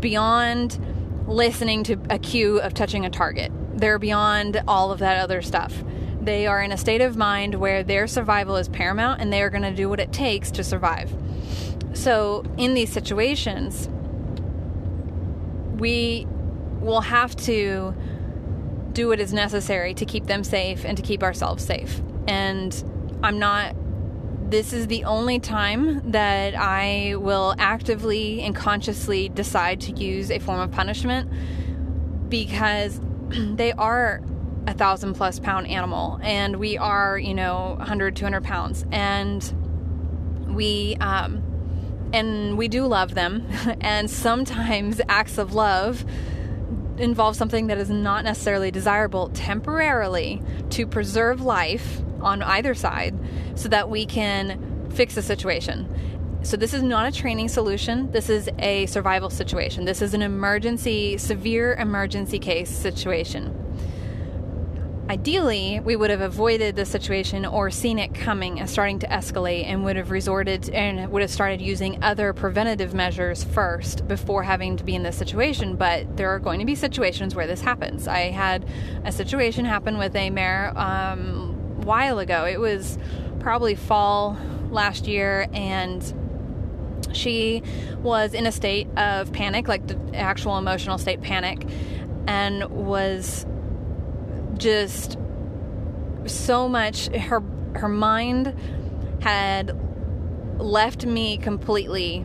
beyond 0.00 0.78
listening 1.26 1.84
to 1.84 2.00
a 2.10 2.18
cue 2.18 2.60
of 2.60 2.74
touching 2.74 3.04
a 3.04 3.10
target. 3.10 3.52
They're 3.74 3.98
beyond 3.98 4.62
all 4.66 4.92
of 4.92 4.98
that 4.98 5.18
other 5.18 5.42
stuff. 5.42 5.84
They 6.20 6.46
are 6.46 6.60
in 6.60 6.70
a 6.70 6.76
state 6.76 7.00
of 7.00 7.16
mind 7.16 7.54
where 7.54 7.82
their 7.82 8.06
survival 8.06 8.56
is 8.56 8.68
paramount 8.68 9.20
and 9.20 9.32
they 9.32 9.42
are 9.42 9.50
going 9.50 9.62
to 9.62 9.74
do 9.74 9.88
what 9.88 10.00
it 10.00 10.12
takes 10.12 10.50
to 10.52 10.64
survive 10.64 11.14
so, 11.92 12.44
in 12.56 12.74
these 12.74 12.92
situations, 12.92 13.88
we 15.78 16.26
will 16.80 17.00
have 17.00 17.34
to 17.36 17.94
do 18.92 19.08
what 19.08 19.20
is 19.20 19.32
necessary 19.32 19.94
to 19.94 20.04
keep 20.04 20.26
them 20.26 20.44
safe 20.44 20.84
and 20.84 20.96
to 20.96 21.02
keep 21.02 21.22
ourselves 21.22 21.64
safe. 21.64 22.00
And 22.26 22.72
I'm 23.22 23.38
not 23.38 23.76
this 24.50 24.72
is 24.72 24.88
the 24.88 25.04
only 25.04 25.38
time 25.38 26.10
that 26.10 26.56
I 26.56 27.14
will 27.16 27.54
actively 27.58 28.42
and 28.42 28.54
consciously 28.54 29.28
decide 29.28 29.80
to 29.82 29.92
use 29.92 30.28
a 30.30 30.40
form 30.40 30.58
of 30.58 30.72
punishment 30.72 31.30
because 32.28 33.00
they 33.28 33.72
are 33.72 34.20
a 34.66 34.74
thousand 34.74 35.14
plus 35.14 35.38
pound 35.38 35.68
animal 35.68 36.18
and 36.22 36.56
we 36.56 36.76
are, 36.76 37.16
you 37.16 37.32
know, 37.32 37.76
100, 37.78 38.16
200 38.16 38.42
pounds. 38.42 38.84
And 38.90 39.54
we, 40.60 40.94
um, 41.00 41.42
and 42.12 42.58
we 42.58 42.68
do 42.68 42.84
love 42.84 43.14
them. 43.14 43.48
and 43.80 44.10
sometimes 44.10 45.00
acts 45.08 45.38
of 45.38 45.54
love 45.54 46.04
involve 46.98 47.34
something 47.34 47.68
that 47.68 47.78
is 47.78 47.88
not 47.88 48.24
necessarily 48.24 48.70
desirable 48.70 49.30
temporarily 49.30 50.42
to 50.68 50.86
preserve 50.86 51.40
life 51.40 52.02
on 52.20 52.42
either 52.42 52.74
side 52.74 53.18
so 53.54 53.70
that 53.70 53.88
we 53.88 54.04
can 54.04 54.90
fix 54.90 55.14
the 55.14 55.22
situation. 55.22 55.88
So, 56.42 56.58
this 56.58 56.74
is 56.74 56.82
not 56.82 57.06
a 57.06 57.12
training 57.12 57.48
solution. 57.48 58.10
This 58.12 58.28
is 58.28 58.50
a 58.58 58.84
survival 58.86 59.30
situation. 59.30 59.86
This 59.86 60.02
is 60.02 60.12
an 60.12 60.20
emergency, 60.20 61.16
severe 61.16 61.74
emergency 61.74 62.38
case 62.38 62.70
situation. 62.70 63.59
Ideally, 65.10 65.80
we 65.80 65.96
would 65.96 66.10
have 66.10 66.20
avoided 66.20 66.76
the 66.76 66.86
situation 66.86 67.44
or 67.44 67.68
seen 67.68 67.98
it 67.98 68.14
coming 68.14 68.60
and 68.60 68.70
starting 68.70 69.00
to 69.00 69.08
escalate 69.08 69.64
and 69.66 69.84
would 69.84 69.96
have 69.96 70.12
resorted 70.12 70.70
and 70.70 71.10
would 71.10 71.20
have 71.20 71.32
started 71.32 71.60
using 71.60 72.00
other 72.04 72.32
preventative 72.32 72.94
measures 72.94 73.42
first 73.42 74.06
before 74.06 74.44
having 74.44 74.76
to 74.76 74.84
be 74.84 74.94
in 74.94 75.02
this 75.02 75.16
situation. 75.16 75.74
But 75.74 76.16
there 76.16 76.30
are 76.30 76.38
going 76.38 76.60
to 76.60 76.64
be 76.64 76.76
situations 76.76 77.34
where 77.34 77.48
this 77.48 77.60
happens. 77.60 78.06
I 78.06 78.30
had 78.30 78.64
a 79.04 79.10
situation 79.10 79.64
happen 79.64 79.98
with 79.98 80.14
a 80.14 80.30
mare 80.30 80.72
um, 80.78 81.58
a 81.80 81.84
while 81.84 82.20
ago. 82.20 82.44
It 82.44 82.60
was 82.60 82.96
probably 83.40 83.74
fall 83.74 84.38
last 84.70 85.08
year 85.08 85.48
and 85.52 86.14
she 87.12 87.64
was 88.00 88.32
in 88.32 88.46
a 88.46 88.52
state 88.52 88.86
of 88.96 89.32
panic, 89.32 89.66
like 89.66 89.88
the 89.88 89.98
actual 90.14 90.56
emotional 90.56 90.98
state 90.98 91.20
panic, 91.20 91.66
and 92.28 92.62
was 92.70 93.44
just 94.60 95.18
so 96.26 96.68
much 96.68 97.08
her 97.08 97.42
her 97.74 97.88
mind 97.88 98.54
had 99.20 99.76
left 100.58 101.06
me 101.06 101.38
completely 101.38 102.24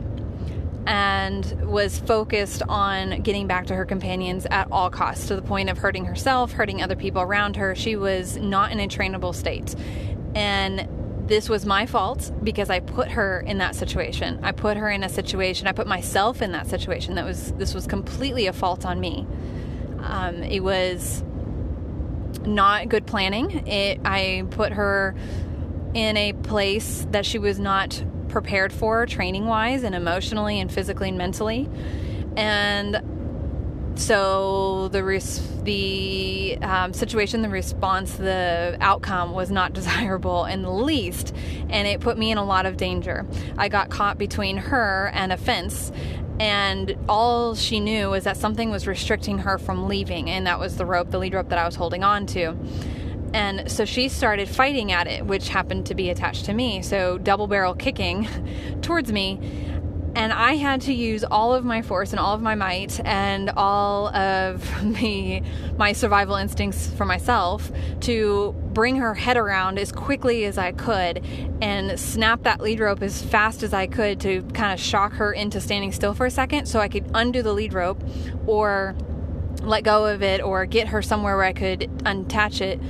and 0.86 1.66
was 1.66 1.98
focused 1.98 2.62
on 2.68 3.22
getting 3.22 3.46
back 3.46 3.66
to 3.66 3.74
her 3.74 3.84
companions 3.84 4.46
at 4.50 4.68
all 4.70 4.88
costs 4.88 5.26
to 5.28 5.34
the 5.34 5.42
point 5.42 5.68
of 5.68 5.78
hurting 5.78 6.04
herself, 6.04 6.52
hurting 6.52 6.80
other 6.80 6.94
people 6.94 7.20
around 7.20 7.56
her. 7.56 7.74
She 7.74 7.96
was 7.96 8.36
not 8.36 8.70
in 8.70 8.78
a 8.78 8.86
trainable 8.86 9.34
state. 9.34 9.74
And 10.34 10.88
this 11.28 11.48
was 11.48 11.66
my 11.66 11.86
fault 11.86 12.30
because 12.44 12.70
I 12.70 12.78
put 12.78 13.10
her 13.10 13.40
in 13.40 13.58
that 13.58 13.74
situation. 13.74 14.38
I 14.44 14.52
put 14.52 14.76
her 14.76 14.88
in 14.88 15.02
a 15.02 15.08
situation, 15.08 15.66
I 15.66 15.72
put 15.72 15.88
myself 15.88 16.40
in 16.40 16.52
that 16.52 16.68
situation. 16.68 17.16
That 17.16 17.24
was 17.24 17.52
this 17.52 17.74
was 17.74 17.86
completely 17.88 18.46
a 18.46 18.52
fault 18.52 18.86
on 18.86 19.00
me. 19.00 19.26
Um, 19.98 20.44
it 20.44 20.60
was 20.60 21.24
not 22.46 22.88
good 22.88 23.06
planning. 23.06 23.66
It 23.66 24.00
I 24.04 24.44
put 24.50 24.72
her 24.72 25.14
in 25.94 26.16
a 26.16 26.32
place 26.32 27.06
that 27.10 27.24
she 27.24 27.38
was 27.38 27.58
not 27.58 28.02
prepared 28.28 28.72
for 28.72 29.06
training 29.06 29.46
wise 29.46 29.82
and 29.82 29.94
emotionally 29.94 30.60
and 30.60 30.70
physically 30.70 31.08
and 31.08 31.18
mentally. 31.18 31.68
And 32.36 33.00
so 33.98 34.88
the 34.88 35.02
res- 35.02 35.40
the 35.62 36.58
um, 36.60 36.92
situation, 36.92 37.42
the 37.42 37.48
response, 37.48 38.12
the 38.16 38.76
outcome 38.80 39.32
was 39.32 39.50
not 39.50 39.72
desirable 39.74 40.44
in 40.44 40.62
the 40.62 40.70
least, 40.70 41.34
and 41.70 41.88
it 41.88 42.00
put 42.00 42.18
me 42.18 42.30
in 42.30 42.38
a 42.38 42.44
lot 42.44 42.66
of 42.66 42.76
danger. 42.76 43.26
I 43.56 43.68
got 43.68 43.90
caught 43.90 44.18
between 44.18 44.58
her 44.58 45.10
and 45.14 45.32
a 45.32 45.36
fence, 45.36 45.92
and 46.38 46.96
all 47.08 47.54
she 47.54 47.80
knew 47.80 48.10
was 48.10 48.24
that 48.24 48.36
something 48.36 48.70
was 48.70 48.86
restricting 48.86 49.38
her 49.38 49.58
from 49.58 49.88
leaving, 49.88 50.30
and 50.30 50.46
that 50.46 50.58
was 50.58 50.76
the 50.76 50.86
rope, 50.86 51.10
the 51.10 51.18
lead 51.18 51.34
rope 51.34 51.48
that 51.48 51.58
I 51.58 51.66
was 51.66 51.74
holding 51.74 52.04
on 52.04 52.26
to. 52.26 52.56
And 53.32 53.70
so 53.70 53.84
she 53.84 54.08
started 54.08 54.48
fighting 54.48 54.92
at 54.92 55.06
it, 55.06 55.26
which 55.26 55.48
happened 55.48 55.86
to 55.86 55.94
be 55.94 56.10
attached 56.10 56.44
to 56.46 56.54
me. 56.54 56.82
So 56.82 57.18
double 57.18 57.46
barrel 57.46 57.74
kicking 57.74 58.28
towards 58.82 59.12
me 59.12 59.40
and 60.16 60.32
I 60.32 60.54
had 60.54 60.80
to 60.82 60.94
use 60.94 61.24
all 61.24 61.54
of 61.54 61.62
my 61.62 61.82
force 61.82 62.12
and 62.12 62.18
all 62.18 62.34
of 62.34 62.40
my 62.40 62.54
might 62.54 62.98
and 63.04 63.50
all 63.50 64.08
of 64.08 64.62
the 64.98 65.42
my 65.76 65.92
survival 65.92 66.36
instincts 66.36 66.88
for 66.88 67.04
myself 67.04 67.70
to 68.00 68.54
bring 68.72 68.96
her 68.96 69.14
head 69.14 69.36
around 69.36 69.78
as 69.78 69.92
quickly 69.92 70.46
as 70.46 70.56
I 70.56 70.72
could 70.72 71.22
and 71.60 72.00
snap 72.00 72.42
that 72.44 72.62
lead 72.62 72.80
rope 72.80 73.02
as 73.02 73.22
fast 73.22 73.62
as 73.62 73.74
I 73.74 73.86
could 73.86 74.18
to 74.20 74.42
kind 74.54 74.72
of 74.72 74.80
shock 74.80 75.12
her 75.12 75.32
into 75.32 75.60
standing 75.60 75.92
still 75.92 76.14
for 76.14 76.24
a 76.24 76.30
second 76.30 76.66
so 76.66 76.80
I 76.80 76.88
could 76.88 77.04
undo 77.14 77.42
the 77.42 77.52
lead 77.52 77.74
rope 77.74 78.02
or 78.46 78.96
let 79.60 79.84
go 79.84 80.06
of 80.06 80.22
it 80.22 80.40
or 80.40 80.64
get 80.64 80.88
her 80.88 81.02
somewhere 81.02 81.36
where 81.36 81.44
I 81.44 81.52
could 81.52 81.80
unattach 82.04 82.62
it 82.62 82.80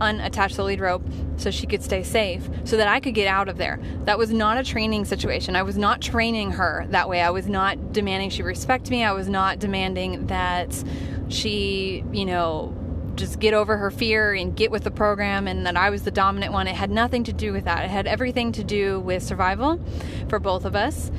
unattach 0.00 0.56
the 0.56 0.64
lead 0.64 0.80
rope 0.80 1.02
so 1.36 1.50
she 1.50 1.66
could 1.66 1.82
stay 1.82 2.02
safe 2.02 2.48
so 2.64 2.76
that 2.76 2.88
I 2.88 3.00
could 3.00 3.14
get 3.14 3.28
out 3.28 3.48
of 3.48 3.58
there. 3.58 3.80
That 4.04 4.18
was 4.18 4.30
not 4.30 4.58
a 4.58 4.64
training 4.64 5.04
situation. 5.04 5.56
I 5.56 5.62
was 5.62 5.76
not 5.76 6.00
training 6.00 6.52
her 6.52 6.86
that 6.90 7.08
way. 7.08 7.20
I 7.22 7.30
was 7.30 7.46
not 7.46 7.92
demanding 7.92 8.30
she 8.30 8.42
respect 8.42 8.90
me. 8.90 9.04
I 9.04 9.12
was 9.12 9.28
not 9.28 9.58
demanding 9.58 10.26
that 10.26 10.82
she, 11.28 12.04
you 12.12 12.24
know, 12.24 12.74
just 13.16 13.38
get 13.40 13.54
over 13.54 13.76
her 13.78 13.90
fear 13.90 14.34
and 14.34 14.54
get 14.54 14.70
with 14.70 14.84
the 14.84 14.90
program 14.90 15.48
and 15.48 15.66
that 15.66 15.76
I 15.76 15.90
was 15.90 16.02
the 16.02 16.10
dominant 16.10 16.52
one. 16.52 16.66
It 16.66 16.74
had 16.74 16.90
nothing 16.90 17.24
to 17.24 17.32
do 17.32 17.52
with 17.52 17.64
that. 17.64 17.84
It 17.84 17.90
had 17.90 18.06
everything 18.06 18.52
to 18.52 18.64
do 18.64 19.00
with 19.00 19.22
survival 19.22 19.80
for 20.28 20.38
both 20.38 20.64
of 20.64 20.76
us. 20.76 21.10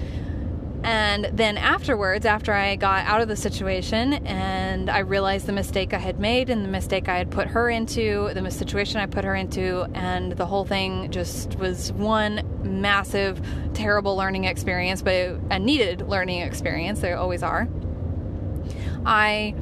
And 0.83 1.29
then 1.33 1.57
afterwards, 1.57 2.25
after 2.25 2.53
I 2.53 2.75
got 2.75 3.05
out 3.05 3.21
of 3.21 3.27
the 3.27 3.35
situation 3.35 4.13
and 4.25 4.89
I 4.89 4.99
realized 4.99 5.45
the 5.45 5.53
mistake 5.53 5.93
I 5.93 5.97
had 5.97 6.19
made 6.19 6.49
and 6.49 6.63
the 6.63 6.69
mistake 6.69 7.09
I 7.09 7.17
had 7.17 7.31
put 7.31 7.47
her 7.47 7.69
into, 7.69 8.31
the 8.33 8.49
situation 8.51 8.99
I 8.99 9.07
put 9.07 9.25
her 9.25 9.35
into, 9.35 9.87
and 9.93 10.31
the 10.33 10.45
whole 10.45 10.65
thing 10.65 11.11
just 11.11 11.55
was 11.55 11.91
one 11.93 12.41
massive, 12.63 13.41
terrible 13.73 14.15
learning 14.15 14.45
experience, 14.45 15.01
but 15.01 15.39
a 15.49 15.59
needed 15.59 16.07
learning 16.07 16.41
experience. 16.41 17.01
They 17.01 17.13
always 17.13 17.43
are. 17.43 17.67
I 19.05 19.55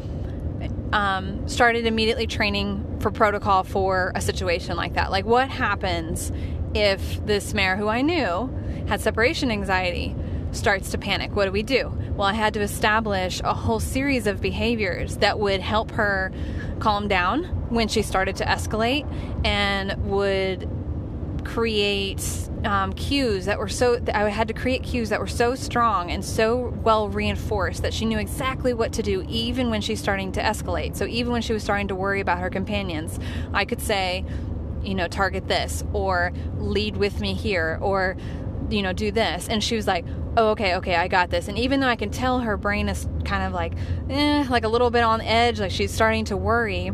um, 0.92 1.48
started 1.48 1.86
immediately 1.86 2.28
training 2.28 2.98
for 3.00 3.12
protocol 3.12 3.64
for 3.64 4.12
a 4.16 4.22
situation 4.22 4.76
like 4.76 4.94
that. 4.94 5.12
Like, 5.12 5.26
what 5.26 5.50
happens 5.50 6.32
if 6.74 7.26
this 7.26 7.54
mare 7.54 7.78
who 7.78 7.88
I 7.88 8.02
knew 8.02 8.54
had 8.88 9.02
separation 9.02 9.52
anxiety? 9.52 10.16
Starts 10.56 10.92
to 10.92 10.98
panic. 10.98 11.36
What 11.36 11.46
do 11.46 11.52
we 11.52 11.64
do? 11.64 11.92
Well, 12.16 12.28
I 12.28 12.34
had 12.34 12.54
to 12.56 12.62
establish 12.62 13.42
a 13.44 13.54
whole 13.54 13.80
series 13.80 14.28
of 14.28 14.42
behaviors 14.42 15.18
that 15.18 15.40
would 15.40 15.62
help 15.62 15.92
her 15.92 16.32
calm 16.80 17.08
down 17.08 17.44
when 17.70 17.88
she 17.88 18.02
started 18.02 18.36
to 18.38 18.46
escalate 18.46 19.06
and 19.46 20.10
would 20.10 20.70
create 21.44 22.50
um, 22.64 22.92
cues 22.94 23.46
that 23.46 23.60
were 23.60 23.70
so 23.70 24.02
I 24.14 24.30
had 24.30 24.48
to 24.48 24.54
create 24.54 24.82
cues 24.82 25.10
that 25.10 25.20
were 25.20 25.28
so 25.28 25.54
strong 25.54 26.10
and 26.10 26.26
so 26.26 26.74
well 26.84 27.08
reinforced 27.08 27.84
that 27.84 27.94
she 27.94 28.06
knew 28.06 28.18
exactly 28.18 28.74
what 28.74 28.92
to 28.94 29.04
do 29.04 29.24
even 29.30 29.70
when 29.70 29.82
she's 29.82 30.00
starting 30.00 30.32
to 30.34 30.42
escalate. 30.42 30.96
So 30.96 31.06
even 31.06 31.32
when 31.32 31.44
she 31.44 31.54
was 31.54 31.64
starting 31.64 31.88
to 31.90 31.96
worry 31.96 32.20
about 32.20 32.40
her 32.40 32.50
companions, 32.50 33.20
I 33.54 33.66
could 33.66 33.82
say, 33.82 34.26
you 34.84 34.96
know, 34.96 35.08
target 35.08 35.48
this 35.48 35.84
or 35.94 36.34
lead 36.58 36.98
with 36.98 37.20
me 37.20 37.34
here 37.34 37.78
or 37.82 38.18
you 38.70 38.82
know, 38.82 38.94
do 38.94 39.12
this. 39.12 39.48
And 39.48 39.64
she 39.64 39.76
was 39.76 39.88
like, 39.88 40.06
oh, 40.38 40.50
okay, 40.50 40.76
okay, 40.76 40.96
I 40.96 41.08
got 41.08 41.30
this. 41.30 41.48
And 41.48 41.58
even 41.58 41.80
though 41.80 41.88
I 41.88 41.96
can 41.96 42.10
tell 42.10 42.40
her 42.40 42.58
brain 42.58 42.90
is 42.90 43.08
kind 43.24 43.44
of 43.44 43.54
like, 43.54 43.74
eh, 44.10 44.46
like 44.50 44.64
a 44.64 44.68
little 44.68 44.90
bit 44.90 45.04
on 45.04 45.22
edge, 45.22 45.60
like 45.60 45.72
she's 45.72 45.92
starting 45.92 46.26
to 46.26 46.38
worry, 46.38 46.92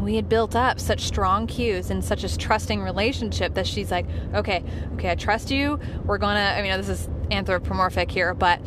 we 0.00 0.16
had 0.16 0.28
built 0.28 0.56
up 0.56 0.80
such 0.80 1.02
strong 1.02 1.46
cues 1.46 1.90
and 1.90 2.02
such 2.02 2.24
a 2.24 2.38
trusting 2.38 2.80
relationship 2.80 3.54
that 3.54 3.66
she's 3.66 3.90
like, 3.90 4.06
okay, 4.34 4.64
okay, 4.94 5.10
I 5.10 5.14
trust 5.14 5.50
you. 5.50 5.78
We're 6.04 6.18
gonna, 6.18 6.54
I 6.56 6.62
mean, 6.62 6.76
this 6.76 6.88
is 6.88 7.08
anthropomorphic 7.30 8.10
here, 8.10 8.34
but 8.34 8.60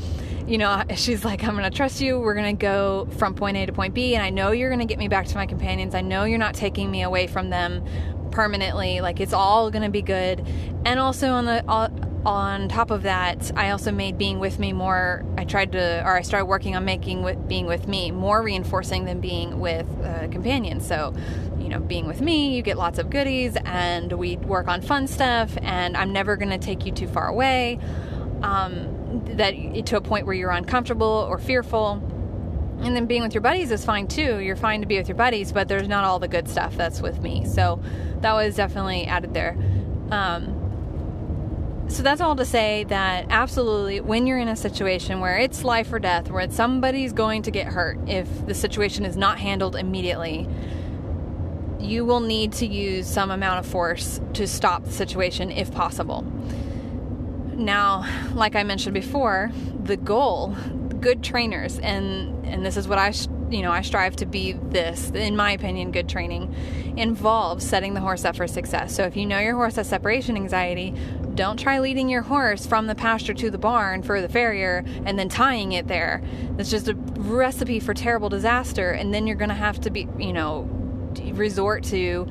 you 0.47 0.57
know, 0.57 0.83
she's 0.95 1.25
like, 1.25 1.43
I'm 1.43 1.55
gonna 1.55 1.71
trust 1.71 2.01
you. 2.01 2.19
We're 2.19 2.35
gonna 2.35 2.53
go 2.53 3.07
from 3.17 3.35
point 3.35 3.57
A 3.57 3.65
to 3.65 3.73
point 3.73 3.93
B, 3.93 4.15
and 4.15 4.23
I 4.23 4.29
know 4.29 4.51
you're 4.51 4.69
gonna 4.69 4.85
get 4.85 4.99
me 4.99 5.07
back 5.07 5.25
to 5.27 5.35
my 5.35 5.45
companions. 5.45 5.95
I 5.95 6.01
know 6.01 6.23
you're 6.23 6.37
not 6.37 6.53
taking 6.53 6.91
me 6.91 7.03
away 7.03 7.27
from 7.27 7.49
them 7.49 7.83
permanently. 8.31 8.99
Like 8.99 9.19
it's 9.19 9.33
all 9.33 9.69
gonna 9.71 9.89
be 9.89 10.01
good. 10.01 10.45
And 10.85 10.99
also 10.99 11.29
on 11.29 11.45
the 11.45 11.63
on 12.25 12.69
top 12.69 12.89
of 12.89 13.03
that, 13.03 13.51
I 13.55 13.71
also 13.71 13.91
made 13.91 14.17
being 14.17 14.39
with 14.39 14.57
me 14.57 14.71
more. 14.71 15.25
I 15.37 15.43
tried 15.43 15.73
to, 15.73 16.03
or 16.05 16.15
I 16.15 16.21
started 16.21 16.45
working 16.45 16.75
on 16.75 16.85
making 16.85 17.21
with, 17.23 17.47
being 17.47 17.65
with 17.65 17.87
me 17.87 18.11
more 18.11 18.41
reinforcing 18.41 19.05
than 19.05 19.19
being 19.19 19.59
with 19.59 19.87
a 20.03 20.29
companion. 20.29 20.79
So, 20.79 21.13
you 21.59 21.67
know, 21.67 21.79
being 21.79 22.07
with 22.07 22.21
me, 22.21 22.55
you 22.55 22.61
get 22.61 22.77
lots 22.77 22.97
of 22.97 23.09
goodies, 23.09 23.57
and 23.65 24.13
we 24.13 24.37
work 24.37 24.67
on 24.67 24.81
fun 24.81 25.07
stuff. 25.07 25.57
And 25.61 25.97
I'm 25.97 26.13
never 26.13 26.37
going 26.37 26.51
to 26.51 26.57
take 26.57 26.85
you 26.85 26.91
too 26.93 27.07
far 27.07 27.27
away. 27.27 27.79
Um, 28.41 29.21
that 29.35 29.51
to 29.85 29.97
a 29.97 30.01
point 30.01 30.25
where 30.25 30.35
you're 30.35 30.51
uncomfortable 30.51 31.27
or 31.29 31.37
fearful. 31.37 32.01
And 32.79 32.95
then 32.95 33.05
being 33.05 33.21
with 33.21 33.33
your 33.33 33.41
buddies 33.41 33.71
is 33.71 33.85
fine 33.85 34.07
too. 34.07 34.39
You're 34.39 34.55
fine 34.55 34.81
to 34.81 34.87
be 34.87 34.97
with 34.97 35.07
your 35.07 35.15
buddies, 35.15 35.51
but 35.51 35.67
there's 35.67 35.87
not 35.87 36.03
all 36.03 36.19
the 36.19 36.27
good 36.27 36.49
stuff 36.49 36.75
that's 36.75 37.01
with 37.01 37.21
me. 37.21 37.45
So 37.45 37.81
that 38.21 38.33
was 38.33 38.55
definitely 38.55 39.05
added 39.05 39.33
there. 39.33 39.57
Um, 40.09 40.62
so 41.87 42.01
that's 42.01 42.21
all 42.21 42.35
to 42.35 42.45
say 42.45 42.85
that 42.85 43.27
absolutely, 43.29 43.99
when 43.99 44.25
you're 44.25 44.39
in 44.39 44.47
a 44.47 44.55
situation 44.55 45.19
where 45.19 45.37
it's 45.37 45.63
life 45.63 45.91
or 45.91 45.99
death, 45.99 46.31
where 46.31 46.49
somebody's 46.49 47.13
going 47.13 47.43
to 47.43 47.51
get 47.51 47.67
hurt 47.67 47.97
if 48.07 48.45
the 48.45 48.53
situation 48.53 49.05
is 49.05 49.17
not 49.17 49.37
handled 49.39 49.75
immediately, 49.75 50.47
you 51.79 52.05
will 52.05 52.21
need 52.21 52.53
to 52.53 52.65
use 52.65 53.07
some 53.07 53.29
amount 53.29 53.59
of 53.59 53.65
force 53.65 54.21
to 54.33 54.47
stop 54.47 54.85
the 54.85 54.91
situation 54.91 55.51
if 55.51 55.71
possible. 55.71 56.21
Now, 57.55 58.05
like 58.33 58.55
I 58.55 58.63
mentioned 58.63 58.93
before, 58.93 59.51
the 59.83 59.97
goal, 59.97 60.55
good 60.99 61.23
trainers, 61.23 61.77
and 61.79 62.45
and 62.45 62.65
this 62.65 62.77
is 62.77 62.87
what 62.87 62.97
I 62.97 63.13
you 63.49 63.61
know 63.61 63.71
I 63.71 63.81
strive 63.81 64.15
to 64.17 64.25
be. 64.25 64.53
This, 64.53 65.11
in 65.11 65.35
my 65.35 65.51
opinion, 65.51 65.91
good 65.91 66.09
training 66.09 66.53
involves 66.97 67.67
setting 67.67 67.93
the 67.93 68.01
horse 68.01 68.25
up 68.25 68.35
for 68.35 68.47
success. 68.47 68.95
So 68.95 69.03
if 69.03 69.15
you 69.15 69.25
know 69.25 69.39
your 69.39 69.55
horse 69.55 69.75
has 69.75 69.87
separation 69.87 70.35
anxiety, 70.35 70.95
don't 71.35 71.57
try 71.57 71.79
leading 71.79 72.09
your 72.09 72.21
horse 72.21 72.65
from 72.65 72.87
the 72.87 72.95
pasture 72.95 73.33
to 73.33 73.49
the 73.49 73.57
barn 73.57 74.03
for 74.03 74.21
the 74.21 74.29
farrier 74.29 74.83
and 75.05 75.17
then 75.17 75.29
tying 75.29 75.71
it 75.71 75.87
there. 75.87 76.21
That's 76.57 76.69
just 76.69 76.87
a 76.87 76.93
recipe 76.93 77.79
for 77.79 77.93
terrible 77.93 78.29
disaster. 78.29 78.91
And 78.91 79.13
then 79.13 79.27
you're 79.27 79.35
going 79.35 79.49
to 79.49 79.55
have 79.55 79.81
to 79.81 79.89
be, 79.89 80.07
you 80.17 80.33
know, 80.33 80.69
resort 81.33 81.83
to 81.85 82.27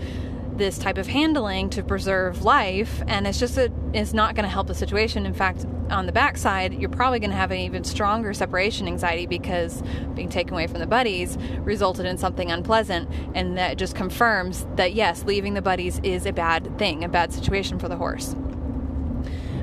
this 0.56 0.78
type 0.78 0.98
of 0.98 1.06
handling 1.06 1.70
to 1.70 1.82
preserve 1.82 2.44
life 2.44 3.02
and 3.06 3.26
it's 3.26 3.38
just 3.38 3.56
a, 3.56 3.72
it's 3.94 4.12
not 4.12 4.34
going 4.34 4.44
to 4.44 4.50
help 4.50 4.66
the 4.66 4.74
situation 4.74 5.24
in 5.24 5.32
fact 5.32 5.64
on 5.90 6.04
the 6.04 6.12
backside 6.12 6.74
you're 6.74 6.90
probably 6.90 7.18
going 7.18 7.30
to 7.30 7.36
have 7.36 7.50
an 7.50 7.58
even 7.58 7.82
stronger 7.82 8.34
separation 8.34 8.86
anxiety 8.86 9.26
because 9.26 9.82
being 10.14 10.28
taken 10.28 10.52
away 10.52 10.66
from 10.66 10.78
the 10.78 10.86
buddies 10.86 11.38
resulted 11.60 12.04
in 12.04 12.18
something 12.18 12.50
unpleasant 12.50 13.08
and 13.34 13.56
that 13.56 13.78
just 13.78 13.94
confirms 13.94 14.66
that 14.76 14.92
yes 14.92 15.24
leaving 15.24 15.54
the 15.54 15.62
buddies 15.62 15.98
is 16.02 16.26
a 16.26 16.32
bad 16.32 16.78
thing 16.78 17.02
a 17.02 17.08
bad 17.08 17.32
situation 17.32 17.78
for 17.78 17.88
the 17.88 17.96
horse 17.96 18.36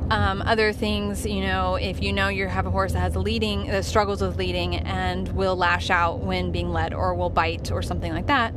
um, 0.09 0.41
other 0.41 0.73
things, 0.73 1.25
you 1.25 1.41
know, 1.41 1.75
if 1.75 2.01
you 2.01 2.11
know 2.11 2.29
you 2.29 2.47
have 2.47 2.65
a 2.65 2.71
horse 2.71 2.93
that 2.93 2.99
has 2.99 3.15
leading, 3.15 3.67
that 3.67 3.85
struggles 3.85 4.21
with 4.21 4.37
leading 4.37 4.75
and 4.75 5.27
will 5.29 5.55
lash 5.55 5.89
out 5.89 6.19
when 6.19 6.51
being 6.51 6.71
led 6.71 6.93
or 6.93 7.13
will 7.13 7.29
bite 7.29 7.71
or 7.71 7.81
something 7.81 8.11
like 8.11 8.27
that, 8.27 8.53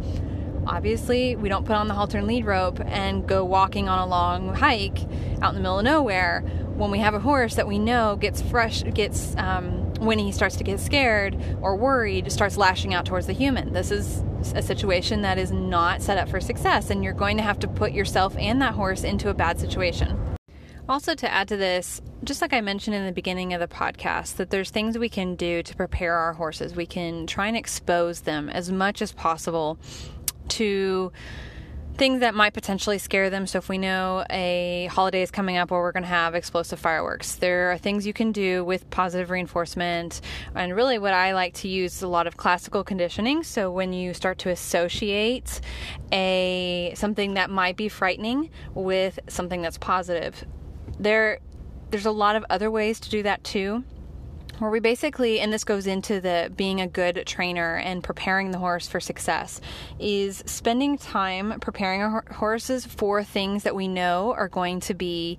obviously 0.66 1.36
we 1.36 1.48
don't 1.48 1.66
put 1.66 1.76
on 1.76 1.88
the 1.88 1.94
halter 1.94 2.18
and 2.18 2.26
lead 2.26 2.44
rope 2.44 2.80
and 2.86 3.26
go 3.26 3.44
walking 3.44 3.88
on 3.88 3.98
a 3.98 4.06
long 4.06 4.54
hike 4.54 5.02
out 5.42 5.50
in 5.50 5.54
the 5.54 5.60
middle 5.60 5.78
of 5.78 5.84
nowhere 5.84 6.40
when 6.76 6.90
we 6.90 6.98
have 6.98 7.14
a 7.14 7.20
horse 7.20 7.56
that 7.56 7.66
we 7.66 7.78
know 7.78 8.16
gets 8.16 8.40
fresh 8.42 8.82
gets 8.94 9.34
um, 9.36 9.92
when 9.94 10.18
he 10.18 10.32
starts 10.32 10.56
to 10.56 10.64
get 10.64 10.80
scared 10.80 11.36
or 11.60 11.76
worried 11.76 12.30
starts 12.32 12.56
lashing 12.56 12.94
out 12.94 13.04
towards 13.04 13.26
the 13.26 13.32
human. 13.32 13.72
This 13.72 13.90
is 13.90 14.24
a 14.54 14.62
situation 14.62 15.22
that 15.22 15.38
is 15.38 15.52
not 15.52 16.02
set 16.02 16.18
up 16.18 16.28
for 16.28 16.40
success 16.40 16.90
and 16.90 17.04
you're 17.04 17.12
going 17.12 17.36
to 17.36 17.42
have 17.42 17.58
to 17.60 17.68
put 17.68 17.92
yourself 17.92 18.34
and 18.38 18.60
that 18.62 18.74
horse 18.74 19.04
into 19.04 19.28
a 19.28 19.34
bad 19.34 19.60
situation 19.60 20.31
also, 20.88 21.14
to 21.14 21.32
add 21.32 21.48
to 21.48 21.56
this, 21.56 22.00
just 22.24 22.42
like 22.42 22.52
I 22.52 22.60
mentioned 22.60 22.96
in 22.96 23.06
the 23.06 23.12
beginning 23.12 23.54
of 23.54 23.60
the 23.60 23.68
podcast, 23.68 24.36
that 24.36 24.50
there's 24.50 24.70
things 24.70 24.98
we 24.98 25.08
can 25.08 25.36
do 25.36 25.62
to 25.62 25.76
prepare 25.76 26.14
our 26.14 26.32
horses. 26.32 26.74
We 26.74 26.86
can 26.86 27.26
try 27.26 27.46
and 27.46 27.56
expose 27.56 28.22
them 28.22 28.48
as 28.48 28.70
much 28.72 29.00
as 29.00 29.12
possible 29.12 29.78
to 30.48 31.12
things 31.96 32.20
that 32.20 32.34
might 32.34 32.52
potentially 32.52 32.98
scare 32.98 33.30
them. 33.30 33.46
So, 33.46 33.58
if 33.58 33.68
we 33.68 33.78
know 33.78 34.24
a 34.28 34.88
holiday 34.90 35.22
is 35.22 35.30
coming 35.30 35.56
up 35.56 35.70
where 35.70 35.80
we're 35.80 35.92
going 35.92 36.02
to 36.02 36.08
have 36.08 36.34
explosive 36.34 36.78
fireworks, 36.78 37.36
there 37.36 37.70
are 37.70 37.78
things 37.78 38.06
you 38.06 38.12
can 38.12 38.32
do 38.32 38.64
with 38.64 38.88
positive 38.90 39.30
reinforcement. 39.30 40.20
And 40.54 40.74
really, 40.74 40.98
what 40.98 41.14
I 41.14 41.32
like 41.32 41.54
to 41.54 41.68
use 41.68 41.96
is 41.96 42.02
a 42.02 42.08
lot 42.08 42.26
of 42.26 42.36
classical 42.36 42.82
conditioning. 42.82 43.44
So, 43.44 43.70
when 43.70 43.92
you 43.92 44.14
start 44.14 44.38
to 44.38 44.50
associate 44.50 45.60
a 46.10 46.92
something 46.96 47.34
that 47.34 47.50
might 47.50 47.76
be 47.76 47.88
frightening 47.88 48.50
with 48.74 49.20
something 49.28 49.62
that's 49.62 49.78
positive, 49.78 50.44
there, 50.98 51.38
there's 51.90 52.06
a 52.06 52.10
lot 52.10 52.36
of 52.36 52.44
other 52.50 52.70
ways 52.70 53.00
to 53.00 53.10
do 53.10 53.22
that 53.22 53.42
too 53.44 53.84
where 54.62 54.70
we 54.70 54.78
basically, 54.78 55.40
and 55.40 55.52
this 55.52 55.64
goes 55.64 55.88
into 55.88 56.20
the 56.20 56.50
being 56.54 56.80
a 56.80 56.86
good 56.86 57.24
trainer 57.26 57.76
and 57.78 58.02
preparing 58.02 58.52
the 58.52 58.58
horse 58.58 58.86
for 58.86 59.00
success, 59.00 59.60
is 59.98 60.42
spending 60.46 60.96
time 60.96 61.58
preparing 61.58 62.00
our 62.00 62.24
horses 62.30 62.86
for 62.86 63.24
things 63.24 63.64
that 63.64 63.74
we 63.74 63.88
know 63.88 64.32
are 64.34 64.48
going 64.48 64.78
to 64.78 64.94
be 64.94 65.36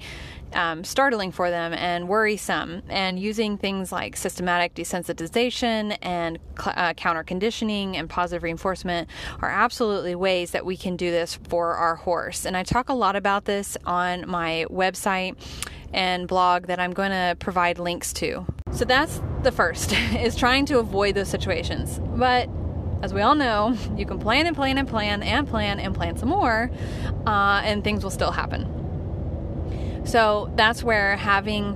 um, 0.51 0.83
startling 0.83 1.31
for 1.31 1.49
them 1.49 1.73
and 1.73 2.07
worrisome, 2.09 2.83
and 2.89 3.17
using 3.17 3.57
things 3.57 3.91
like 3.91 4.17
systematic 4.17 4.75
desensitization 4.75 5.97
and 6.01 6.37
uh, 6.65 6.93
counter 6.93 7.23
conditioning 7.23 7.95
and 7.97 8.09
positive 8.09 8.43
reinforcement 8.43 9.09
are 9.41 9.49
absolutely 9.49 10.15
ways 10.15 10.51
that 10.51 10.65
we 10.65 10.75
can 10.75 10.97
do 10.97 11.09
this 11.09 11.39
for 11.47 11.75
our 11.75 11.95
horse. 11.95 12.45
And 12.45 12.57
I 12.57 12.63
talk 12.63 12.89
a 12.89 12.93
lot 12.93 13.15
about 13.15 13.45
this 13.45 13.77
on 13.85 14.29
my 14.29 14.65
website 14.69 15.37
and 15.93 16.27
blog 16.27 16.67
that 16.67 16.79
I'm 16.79 16.93
going 16.93 17.11
to 17.11 17.35
provide 17.39 17.79
links 17.79 18.13
to. 18.13 18.45
So 18.71 18.85
that's 18.85 19.21
the 19.43 19.51
first 19.51 19.93
is 20.13 20.35
trying 20.35 20.65
to 20.67 20.79
avoid 20.79 21.15
those 21.15 21.29
situations. 21.29 21.99
But 22.03 22.49
as 23.01 23.13
we 23.13 23.21
all 23.21 23.35
know, 23.35 23.77
you 23.95 24.05
can 24.05 24.19
plan 24.19 24.47
and 24.47 24.55
plan 24.55 24.77
and 24.77 24.87
plan 24.87 25.21
and 25.23 25.47
plan 25.47 25.79
and 25.79 25.93
plan 25.93 26.17
some 26.17 26.29
more, 26.29 26.71
uh, 27.27 27.61
and 27.63 27.83
things 27.83 28.03
will 28.03 28.11
still 28.11 28.31
happen. 28.31 30.01
So 30.05 30.51
that's 30.55 30.83
where 30.83 31.15
having 31.17 31.75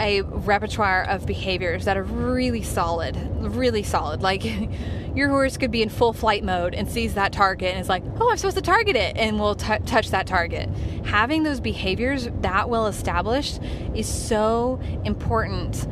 a 0.00 0.22
repertoire 0.22 1.04
of 1.04 1.26
behaviors 1.26 1.84
that 1.84 1.96
are 1.96 2.02
really 2.02 2.62
solid, 2.62 3.16
really 3.38 3.82
solid. 3.82 4.22
Like 4.22 4.42
your 5.14 5.28
horse 5.28 5.56
could 5.56 5.70
be 5.70 5.82
in 5.82 5.88
full 5.88 6.12
flight 6.12 6.44
mode 6.44 6.74
and 6.74 6.88
sees 6.88 7.14
that 7.14 7.32
target 7.32 7.72
and 7.72 7.80
is 7.80 7.88
like, 7.88 8.02
oh, 8.20 8.30
I'm 8.30 8.36
supposed 8.36 8.56
to 8.56 8.62
target 8.62 8.96
it, 8.96 9.16
and 9.16 9.38
will 9.38 9.54
t- 9.54 9.78
touch 9.86 10.10
that 10.10 10.26
target. 10.26 10.68
Having 11.04 11.42
those 11.42 11.60
behaviors 11.60 12.28
that 12.40 12.68
well 12.68 12.86
established 12.86 13.60
is 13.94 14.08
so 14.08 14.80
important 15.04 15.86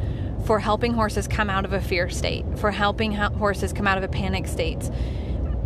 for 0.47 0.59
helping 0.59 0.95
horses 0.95 1.27
come 1.29 1.51
out 1.51 1.65
of 1.65 1.73
a 1.73 1.81
fear 1.81 2.09
state, 2.09 2.45
for 2.59 2.71
helping 2.71 3.13
horses 3.13 3.73
come 3.73 3.87
out 3.87 3.99
of 3.99 4.05
a 4.05 4.09
panic 4.09 4.47
state. 4.47 4.91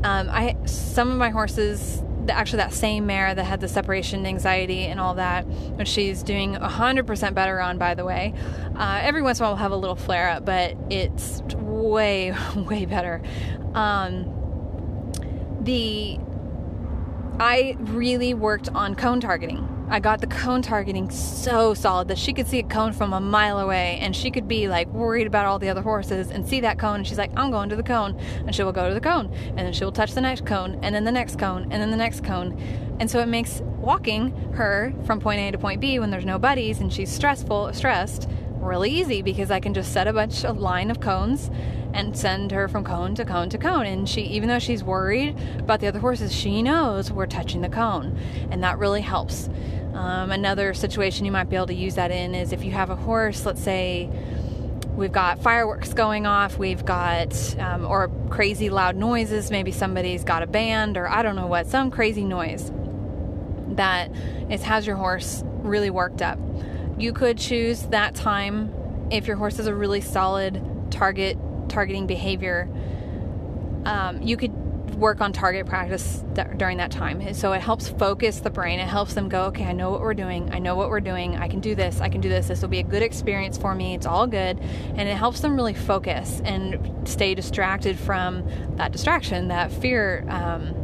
Um, 0.04 0.28
I 0.30 0.56
some 0.64 1.10
of 1.10 1.18
my 1.18 1.30
horses 1.30 2.02
actually 2.30 2.58
that 2.58 2.72
same 2.72 3.06
mare 3.06 3.35
that 3.35 3.44
had 3.44 3.61
the 3.61 3.68
separation 3.68 4.26
anxiety 4.26 4.85
and 4.87 5.00
all 5.00 5.14
that, 5.14 5.46
which 5.46 5.88
she's 5.88 6.22
doing 6.22 6.54
100% 6.54 7.35
better 7.35 7.61
on, 7.61 7.78
by 7.78 7.94
the 7.94 8.04
way. 8.04 8.35
Uh, 8.76 9.00
every 9.02 9.22
once 9.22 9.38
in 9.38 9.44
a 9.44 9.46
while 9.46 9.52
we'll 9.54 9.62
have 9.62 9.72
a 9.72 9.76
little 9.76 9.96
flare 9.96 10.30
up, 10.30 10.44
but 10.44 10.76
it's 10.90 11.42
way, 11.54 12.35
way 12.56 12.85
better. 12.85 13.22
Um, 13.74 14.38
the 15.61 16.18
I 17.38 17.76
really 17.80 18.35
worked 18.35 18.68
on 18.68 18.94
cone 18.94 19.20
targeting. 19.20 19.71
I 19.92 20.00
got 20.00 20.22
the 20.22 20.26
cone 20.26 20.62
targeting 20.62 21.11
so 21.11 21.74
solid 21.74 22.09
that 22.09 22.16
she 22.16 22.33
could 22.33 22.48
see 22.48 22.61
a 22.61 22.62
cone 22.62 22.94
from 22.94 23.12
a 23.12 23.20
mile 23.20 23.59
away 23.59 23.98
and 24.00 24.16
she 24.16 24.31
could 24.31 24.48
be 24.48 24.66
like 24.66 24.88
worried 24.88 25.26
about 25.26 25.44
all 25.44 25.59
the 25.59 25.68
other 25.68 25.83
horses 25.83 26.31
and 26.31 26.48
see 26.48 26.61
that 26.61 26.78
cone 26.78 27.00
and 27.00 27.07
she's 27.07 27.18
like, 27.18 27.31
I'm 27.37 27.50
going 27.50 27.68
to 27.68 27.76
the 27.76 27.83
cone. 27.83 28.18
And 28.46 28.55
she 28.55 28.62
will 28.62 28.72
go 28.72 28.88
to 28.88 28.94
the 28.94 29.02
cone 29.02 29.31
and 29.48 29.59
then 29.59 29.74
she 29.74 29.85
will 29.85 29.92
touch 29.92 30.12
the 30.12 30.22
next 30.22 30.46
cone 30.46 30.78
and 30.83 30.94
then 30.94 31.05
the 31.05 31.12
next 31.12 31.38
cone 31.38 31.64
and 31.64 31.72
then 31.72 31.90
the 31.90 31.98
next 31.98 32.24
cone. 32.24 32.59
And 33.00 33.11
so 33.11 33.20
it 33.20 33.28
makes 33.28 33.61
walking 33.61 34.31
her 34.55 34.94
from 35.05 35.20
point 35.20 35.40
A 35.40 35.50
to 35.50 35.59
point 35.59 35.83
B 35.83 35.98
when 35.98 36.11
there's 36.11 36.24
no 36.24 36.38
buddies 36.38 36.81
and 36.81 36.90
she's 36.90 37.12
stressful, 37.12 37.74
stressed, 37.74 38.31
really 38.62 38.88
easy 38.88 39.20
because 39.20 39.50
I 39.50 39.61
can 39.61 39.74
just 39.74 39.92
set 39.92 40.09
a 40.09 40.12
bunch 40.14 40.42
of 40.42 40.59
line 40.59 40.90
of 40.90 41.00
cones 41.00 41.50
and 41.94 42.16
send 42.16 42.50
her 42.52 42.68
from 42.68 42.85
cone 42.85 43.14
to 43.16 43.24
cone 43.24 43.50
to 43.50 43.59
cone. 43.59 43.87
And 43.87 44.09
she, 44.09 44.22
even 44.22 44.48
though 44.48 44.59
she's 44.59 44.83
worried 44.83 45.37
about 45.59 45.81
the 45.81 45.87
other 45.87 45.98
horses, 45.98 46.35
she 46.35 46.62
knows 46.62 47.12
we're 47.12 47.26
touching 47.26 47.61
the 47.61 47.68
cone. 47.68 48.18
And 48.50 48.62
that 48.62 48.78
really 48.78 49.02
helps. 49.02 49.50
Um, 49.94 50.31
another 50.31 50.72
situation 50.74 51.26
you 51.26 51.33
might 51.33 51.50
be 51.50 51.57
able 51.57 51.66
to 51.66 51.74
use 51.74 51.96
that 51.96 52.11
in 52.11 52.35
is 52.35 52.52
if 52.52 52.64
you 52.64 52.70
have 52.72 52.90
a 52.90 52.96
horse, 52.96 53.44
let's 53.44 53.62
say 53.62 54.09
we've 54.96 55.12
got 55.12 55.40
fireworks 55.42 55.92
going 55.92 56.26
off, 56.26 56.59
we've 56.59 56.85
got, 56.85 57.59
um, 57.59 57.85
or 57.85 58.09
crazy 58.31 58.70
loud 58.70 58.96
noises, 58.96 59.50
maybe 59.50 59.70
somebody's 59.70 60.24
got 60.24 60.42
a 60.42 60.46
band 60.46 60.96
or 60.96 61.09
I 61.09 61.22
don't 61.22 61.37
know 61.37 61.46
what, 61.46 61.66
some 61.66 61.90
crazy 61.90 62.24
noise 62.24 62.70
that 63.76 64.11
is, 64.50 64.62
has 64.62 64.87
your 64.87 64.96
horse 64.96 65.42
really 65.46 65.90
worked 65.90 66.22
up. 66.22 66.38
You 66.98 67.12
could 67.12 67.38
choose 67.38 67.83
that 67.85 68.14
time 68.14 68.72
if 69.11 69.26
your 69.26 69.37
horse 69.37 69.57
has 69.57 69.66
a 69.66 69.74
really 69.74 70.00
solid 70.00 70.62
target 70.90 71.38
targeting 71.68 72.07
behavior. 72.07 72.68
Um, 73.85 74.22
you 74.22 74.37
could 74.37 74.52
work 74.96 75.20
on 75.20 75.33
target 75.33 75.66
practice 75.66 76.24
th- 76.35 76.46
during 76.57 76.78
that 76.78 76.90
time. 76.90 77.35
So 77.35 77.52
it 77.52 77.61
helps 77.61 77.88
focus 77.88 78.40
the 78.40 78.50
brain. 78.50 78.78
It 78.78 78.88
helps 78.88 79.14
them 79.14 79.28
go, 79.28 79.44
okay, 79.44 79.64
I 79.64 79.72
know 79.72 79.90
what 79.90 80.00
we're 80.00 80.14
doing. 80.14 80.50
I 80.52 80.59
know 80.59 80.74
what 80.74 80.90
we're 80.90 81.00
doing. 81.00 81.37
I 81.37 81.48
can 81.48 81.61
do 81.61 81.74
this. 81.74 82.00
I 82.00 82.09
can 82.09 82.20
do 82.20 82.28
this. 82.28 82.48
This 82.48 82.62
will 82.62 82.68
be 82.68 82.78
a 82.78 82.85
good 82.85 83.02
experience 83.02 83.59
for 83.59 83.74
me. 83.74 83.94
It's 83.94 84.07
all 84.07 84.26
good. 84.26 84.59
And 84.61 85.09
it 85.09 85.16
helps 85.16 85.40
them 85.40 85.57
really 85.57 85.74
focus 85.74 86.40
and 86.44 87.09
stay 87.09 87.35
distracted 87.35 87.98
from 87.98 88.48
that 88.76 88.92
distraction, 88.92 89.48
that 89.48 89.72
fear, 89.72 90.24
um, 90.28 90.74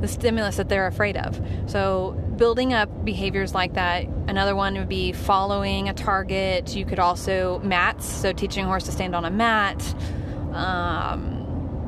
the 0.00 0.08
stimulus 0.08 0.56
that 0.56 0.68
they're 0.68 0.86
afraid 0.86 1.16
of. 1.16 1.40
So 1.66 2.12
building 2.36 2.72
up 2.72 3.04
behaviors 3.04 3.54
like 3.54 3.74
that. 3.74 4.06
Another 4.26 4.56
one 4.56 4.74
would 4.78 4.88
be 4.88 5.12
following 5.12 5.90
a 5.90 5.92
target. 5.92 6.74
You 6.74 6.86
could 6.86 6.98
also 6.98 7.58
mats, 7.58 8.06
so 8.06 8.32
teaching 8.32 8.64
a 8.64 8.66
horse 8.66 8.84
to 8.84 8.92
stand 8.92 9.14
on 9.14 9.26
a 9.26 9.30
mat. 9.30 9.94
Um, 10.52 11.39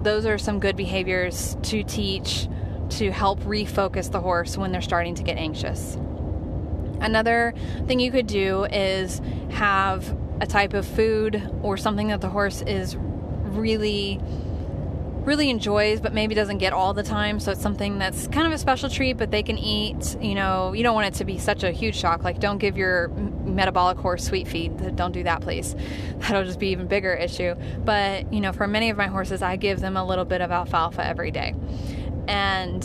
those 0.03 0.27
are 0.27 0.39
some 0.39 0.59
good 0.59 0.77
behaviors 0.77 1.57
to 1.63 1.83
teach 1.83 2.49
to 2.91 3.11
help 3.11 3.41
refocus 3.41 4.11
the 4.11 4.21
horse 4.21 4.57
when 4.57 4.73
they're 4.73 4.83
starting 4.83 5.15
to 5.15 5.23
get 5.23 5.39
anxious. 5.39 5.97
Another 7.01 7.55
thing 7.87 8.01
you 8.01 8.11
could 8.11 8.27
do 8.27 8.65
is 8.65 9.21
have 9.51 10.17
a 10.41 10.47
type 10.47 10.75
of 10.75 10.87
food 10.87 11.51
or 11.63 11.77
something 11.77 12.09
that 12.09 12.21
the 12.21 12.29
horse 12.29 12.63
is 12.63 12.97
really 12.97 14.21
really 15.25 15.51
enjoys 15.51 16.01
but 16.01 16.13
maybe 16.13 16.35
doesn't 16.35 16.59
get 16.59 16.73
all 16.73 16.93
the 16.95 17.03
time 17.03 17.39
so 17.39 17.53
it's 17.53 17.61
something 17.61 17.97
that's 17.99 18.27
kind 18.29 18.45
of 18.45 18.53
a 18.53 18.59
special 18.59 18.91
treat 18.91 19.17
but 19.17 19.31
they 19.31 19.43
can 19.43 19.57
eat 19.57 20.17
you 20.21 20.35
know 20.35 20.73
you 20.73 20.83
don't 20.83 20.97
want 20.97 21.07
it 21.07 21.15
to 21.17 21.25
be 21.25 21.39
such 21.39 21.63
a 21.63 21.71
huge 21.71 21.95
shock 21.95 22.25
like 22.25 22.41
don't 22.41 22.59
give 22.59 22.77
your 22.77 23.09
metabolic 23.55 23.99
horse 23.99 24.25
sweet 24.25 24.49
feed 24.49 24.97
don't 24.97 25.13
do 25.13 25.23
that 25.23 25.41
please 25.41 25.75
that'll 26.19 26.45
just 26.45 26.59
be 26.59 26.69
even 26.69 26.87
bigger 26.87 27.13
issue. 27.15 27.55
But 27.85 28.33
you 28.33 28.41
know 28.41 28.53
for 28.53 28.67
many 28.67 28.91
of 28.91 28.97
my 28.97 29.07
horses 29.07 29.43
i 29.43 29.57
give 29.57 29.81
them 29.81 29.97
a 29.97 30.05
little 30.05 30.25
bit 30.25 30.41
of 30.41 30.51
alfalfa 30.51 31.07
every 31.07 31.31
day. 31.31 31.55
And 32.29 32.85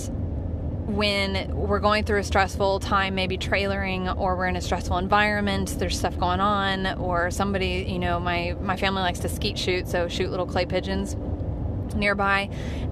when 0.88 1.54
we're 1.54 1.80
going 1.80 2.06
through 2.06 2.20
a 2.20 2.24
stressful 2.24 2.80
time, 2.80 3.14
maybe 3.14 3.38
trailering, 3.38 4.18
or 4.18 4.38
we're 4.38 4.48
in 4.48 4.56
a 4.56 4.62
stressful 4.62 4.98
environment, 4.98 5.78
there's 5.80 6.00
stuff 6.00 6.18
going 6.18 6.40
on, 6.40 6.98
or 6.98 7.30
somebody, 7.30 7.86
you 7.90 8.00
know, 8.00 8.22
my, 8.22 8.56
my 8.62 8.78
family 8.78 9.02
likes 9.02 9.20
to 9.20 9.30
skeet 9.30 9.60
shoot, 9.60 9.88
so 9.90 10.08
shoot 10.08 10.32
little 10.32 10.46
clay 10.46 10.66
pigeons 10.66 11.16
nearby. 11.94 12.50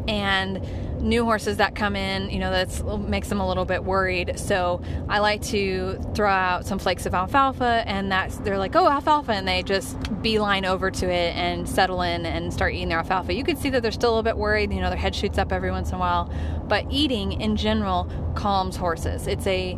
And 0.09 0.57
new 1.05 1.23
horses 1.23 1.57
that 1.57 1.75
come 1.75 1.95
in 1.95 2.29
you 2.29 2.39
know 2.39 2.51
that 2.51 2.99
makes 3.07 3.29
them 3.29 3.39
a 3.39 3.47
little 3.47 3.65
bit 3.65 3.83
worried. 3.83 4.37
So 4.37 4.81
i 5.07 5.19
like 5.19 5.41
to 5.43 5.99
throw 6.15 6.29
out 6.29 6.65
some 6.65 6.79
flakes 6.79 7.05
of 7.05 7.13
alfalfa 7.13 7.83
and 7.85 8.11
that's 8.11 8.37
they're 8.37 8.57
like 8.57 8.75
oh 8.75 8.89
alfalfa 8.89 9.31
and 9.31 9.47
they 9.47 9.63
just 9.63 9.97
beeline 10.21 10.65
over 10.65 10.89
to 10.89 11.05
it 11.09 11.35
and 11.35 11.69
settle 11.69 12.01
in 12.01 12.25
and 12.25 12.51
start 12.51 12.73
eating 12.73 12.89
their 12.89 12.97
alfalfa. 12.97 13.33
You 13.33 13.43
can 13.43 13.55
see 13.55 13.69
that 13.69 13.81
they're 13.83 13.91
still 13.91 14.09
a 14.09 14.15
little 14.15 14.23
bit 14.23 14.37
worried 14.37 14.73
you 14.73 14.81
know 14.81 14.89
their 14.89 14.97
head 14.97 15.15
shoots 15.15 15.37
up 15.37 15.51
every 15.51 15.71
once 15.71 15.89
in 15.89 15.95
a 15.95 15.99
while 15.99 16.31
but 16.67 16.85
eating 16.89 17.39
in 17.39 17.55
general 17.55 18.11
calms 18.35 18.75
horses. 18.75 19.27
It's 19.27 19.45
a 19.47 19.77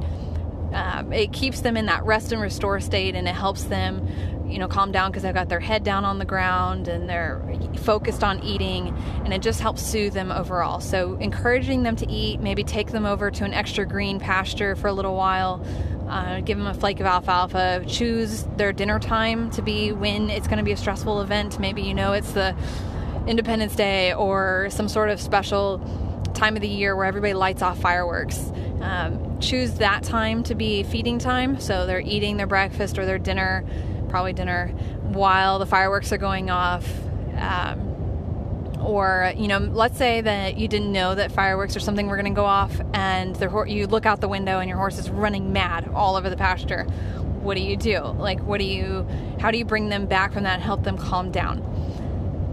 um, 0.74 1.14
it 1.14 1.32
keeps 1.32 1.62
them 1.62 1.78
in 1.78 1.86
that 1.86 2.04
rest 2.06 2.32
and 2.32 2.42
restore 2.42 2.80
state 2.80 3.16
and 3.16 3.28
it 3.28 3.36
helps 3.36 3.64
them 3.66 4.06
you 4.48 4.60
know 4.60 4.68
calm 4.68 4.92
down 4.92 5.12
because 5.12 5.24
they've 5.24 5.34
got 5.34 5.50
their 5.50 5.60
head 5.60 5.84
down 5.84 6.06
on 6.06 6.20
the 6.20 6.26
ground 6.26 6.88
and 6.88 7.10
they're 7.10 7.42
focused 7.82 8.24
on 8.24 8.44
eating 8.44 8.96
and 9.24 9.34
it 9.34 9.42
just 9.42 9.60
helps 9.60 9.82
soothe 9.82 10.14
them 10.14 10.32
overall. 10.32 10.80
So 10.80 11.16
encouraging 11.16 11.84
them 11.84 11.96
to 11.98 12.10
eat 12.10 12.40
maybe 12.40 12.64
take 12.64 12.92
them 12.92 13.06
over 13.06 13.32
to 13.32 13.44
an 13.44 13.54
extra 13.54 13.86
green 13.86 14.20
pasture 14.20 14.76
for 14.76 14.88
a 14.88 14.94
little 14.94 15.16
while 15.16 15.66
uh, 16.08 16.40
give 16.42 16.58
them 16.58 16.68
a 16.68 16.74
flake 16.74 17.00
of 17.00 17.06
alfalfa 17.06 17.84
choose 17.88 18.44
their 18.56 18.72
dinner 18.72 19.00
time 19.00 19.50
to 19.52 19.62
be 19.62 19.92
when 19.92 20.30
it's 20.30 20.48
going 20.48 20.58
to 20.58 20.64
be 20.64 20.72
a 20.72 20.78
stressful 20.78 21.22
event. 21.22 21.60
Maybe 21.60 21.82
you 21.82 21.94
know 21.94 22.14
it's 22.14 22.32
the 22.32 22.56
independence 23.28 23.76
day 23.76 24.14
or 24.14 24.70
some 24.72 24.88
sort 24.88 25.10
of 25.10 25.20
special 25.20 25.80
time 26.34 26.56
of 26.56 26.62
the 26.62 26.68
year 26.68 26.96
where 26.96 27.06
everybody 27.06 27.34
lights 27.34 27.62
off 27.62 27.80
fireworks. 27.80 28.52
Um, 28.80 29.40
choose 29.40 29.76
that 29.76 30.04
time 30.04 30.44
to 30.44 30.56
be 30.56 30.84
feeding 30.84 31.20
time. 31.20 31.60
So 31.60 31.86
they're 31.86 32.00
eating 32.00 32.38
their 32.38 32.48
breakfast 32.48 32.98
or 32.98 33.06
their 33.06 33.20
dinner 33.20 33.66
probably 34.08 34.34
dinner, 34.34 34.68
while 35.04 35.60
the 35.60 35.66
fireworks 35.66 36.12
are 36.12 36.18
going 36.18 36.50
off. 36.50 36.88
Um, 37.36 37.84
or 38.82 39.34
you 39.36 39.48
know, 39.48 39.58
let's 39.58 39.98
say 39.98 40.22
that 40.22 40.58
you 40.58 40.68
didn't 40.68 40.92
know 40.92 41.16
that 41.16 41.32
fireworks 41.32 41.76
or 41.76 41.80
something 41.80 42.08
were 42.08 42.16
going 42.16 42.32
to 42.32 42.36
go 42.36 42.46
off, 42.46 42.80
and 42.94 43.36
the, 43.36 43.66
you 43.68 43.88
look 43.88 44.06
out 44.06 44.22
the 44.22 44.28
window 44.28 44.60
and 44.60 44.70
your 44.70 44.78
horse 44.78 44.98
is 44.98 45.10
running 45.10 45.52
mad 45.52 45.90
all 45.94 46.16
over 46.16 46.30
the 46.30 46.38
pasture. 46.38 46.84
What 47.42 47.56
do 47.56 47.64
you 47.64 47.78
do? 47.78 48.00
Like, 48.00 48.40
what 48.42 48.60
do 48.60 48.66
you? 48.66 49.08
How 49.40 49.52
do 49.52 49.58
you 49.58 49.66
bring 49.66 49.90
them 49.90 50.06
back 50.06 50.34
from 50.34 50.44
that 50.44 50.56
and 50.56 50.64
help 50.64 50.84
them 50.84 50.98
calm 50.98 51.32
down? 51.32 51.62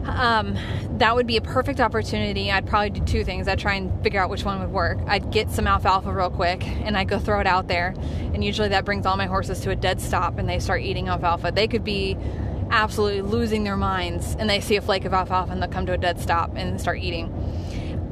Um, 0.06 0.56
that 0.98 1.14
would 1.14 1.26
be 1.26 1.36
a 1.36 1.40
perfect 1.40 1.80
opportunity. 1.80 2.50
I'd 2.50 2.66
probably 2.66 2.90
do 2.90 3.04
two 3.04 3.24
things. 3.24 3.48
I'd 3.48 3.58
try 3.58 3.74
and 3.74 4.02
figure 4.02 4.20
out 4.20 4.30
which 4.30 4.44
one 4.44 4.60
would 4.60 4.70
work. 4.70 4.98
I'd 5.06 5.30
get 5.30 5.50
some 5.50 5.66
alfalfa 5.66 6.12
real 6.12 6.30
quick 6.30 6.66
and 6.66 6.96
I'd 6.96 7.08
go 7.08 7.18
throw 7.18 7.40
it 7.40 7.46
out 7.46 7.68
there. 7.68 7.94
And 8.32 8.44
usually 8.44 8.68
that 8.68 8.84
brings 8.84 9.06
all 9.06 9.16
my 9.16 9.26
horses 9.26 9.60
to 9.60 9.70
a 9.70 9.76
dead 9.76 10.00
stop 10.00 10.38
and 10.38 10.48
they 10.48 10.58
start 10.58 10.82
eating 10.82 11.08
alfalfa. 11.08 11.52
They 11.52 11.68
could 11.68 11.84
be 11.84 12.16
absolutely 12.70 13.22
losing 13.22 13.64
their 13.64 13.76
minds 13.76 14.36
and 14.38 14.48
they 14.48 14.60
see 14.60 14.76
a 14.76 14.82
flake 14.82 15.04
of 15.04 15.12
alfalfa 15.12 15.52
and 15.52 15.62
they'll 15.62 15.70
come 15.70 15.86
to 15.86 15.92
a 15.92 15.98
dead 15.98 16.20
stop 16.20 16.52
and 16.56 16.80
start 16.80 16.98
eating. 16.98 17.32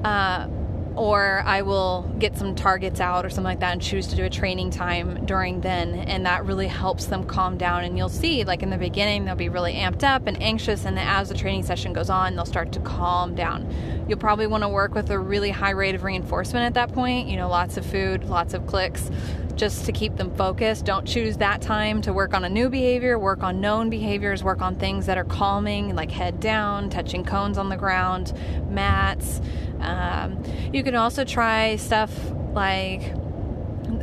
Uh, 0.05 0.49
or 0.97 1.43
I 1.45 1.63
will 1.63 2.11
get 2.19 2.37
some 2.37 2.55
targets 2.55 3.01
out 3.01 3.25
or 3.25 3.31
something 3.31 3.45
like 3.45 3.61
that 3.61 3.73
and 3.73 3.83
choose 3.83 4.07
to 4.09 4.17
do 4.17 4.25
a 4.25 4.31
training 4.31 4.71
time 4.71 5.25
during 5.27 5.61
then. 5.61 5.95
And 5.95 6.27
that 6.27 6.45
really 6.45 6.67
helps 6.67 7.07
them 7.07 7.25
calm 7.25 7.57
down. 7.57 7.85
And 7.85 7.97
you'll 7.97 8.09
see, 8.09 8.45
like 8.45 8.63
in 8.63 8.71
the 8.71 8.79
beginning, 8.79 9.25
they'll 9.25 9.35
be 9.35 9.49
really 9.49 9.75
amped 9.75 10.03
up 10.03 10.27
and 10.27 10.41
anxious. 10.43 10.85
And 10.85 10.97
then 10.97 11.07
as 11.07 11.29
the 11.29 11.35
training 11.35 11.63
session 11.63 11.93
goes 11.93 12.11
on, 12.11 12.37
they'll 12.37 12.45
start 12.45 12.73
to 12.73 12.81
calm 12.81 13.35
down. 13.35 13.67
You'll 14.09 14.19
probably 14.19 14.47
want 14.47 14.65
to 14.65 14.69
work 14.69 14.95
with 14.95 15.11
a 15.11 15.19
really 15.19 15.51
high 15.51 15.71
rate 15.71 15.95
of 15.95 16.05
reinforcement 16.05 16.67
at 16.67 16.75
that 16.75 16.93
point, 16.93 17.29
you 17.29 17.37
know, 17.37 17.49
lots 17.49 17.77
of 17.77 17.87
food, 17.87 18.25
lots 18.25 18.53
of 18.53 18.67
clicks, 18.67 19.11
just 19.55 19.85
to 19.87 19.93
keep 19.93 20.17
them 20.17 20.35
focused. 20.35 20.85
Don't 20.85 21.07
choose 21.07 21.37
that 21.39 21.63
time 21.63 22.03
to 22.03 22.13
work 22.13 22.35
on 22.35 22.45
a 22.45 22.49
new 22.49 22.69
behavior, 22.69 23.19
work 23.19 23.43
on 23.43 23.61
known 23.61 23.91
behaviors, 23.91 24.43
work 24.43 24.61
on 24.61 24.77
things 24.77 25.07
that 25.07 25.19
are 25.19 25.25
calming, 25.25 25.95
like 25.95 26.11
head 26.11 26.41
down, 26.41 26.91
touching 26.91 27.25
cones 27.25 27.59
on 27.59 27.69
the 27.69 27.77
ground, 27.77 28.33
mats. 28.69 29.41
Um, 29.83 30.43
you 30.73 30.83
can 30.83 30.95
also 30.95 31.25
try 31.25 31.77
stuff 31.77 32.13
like 32.53 33.15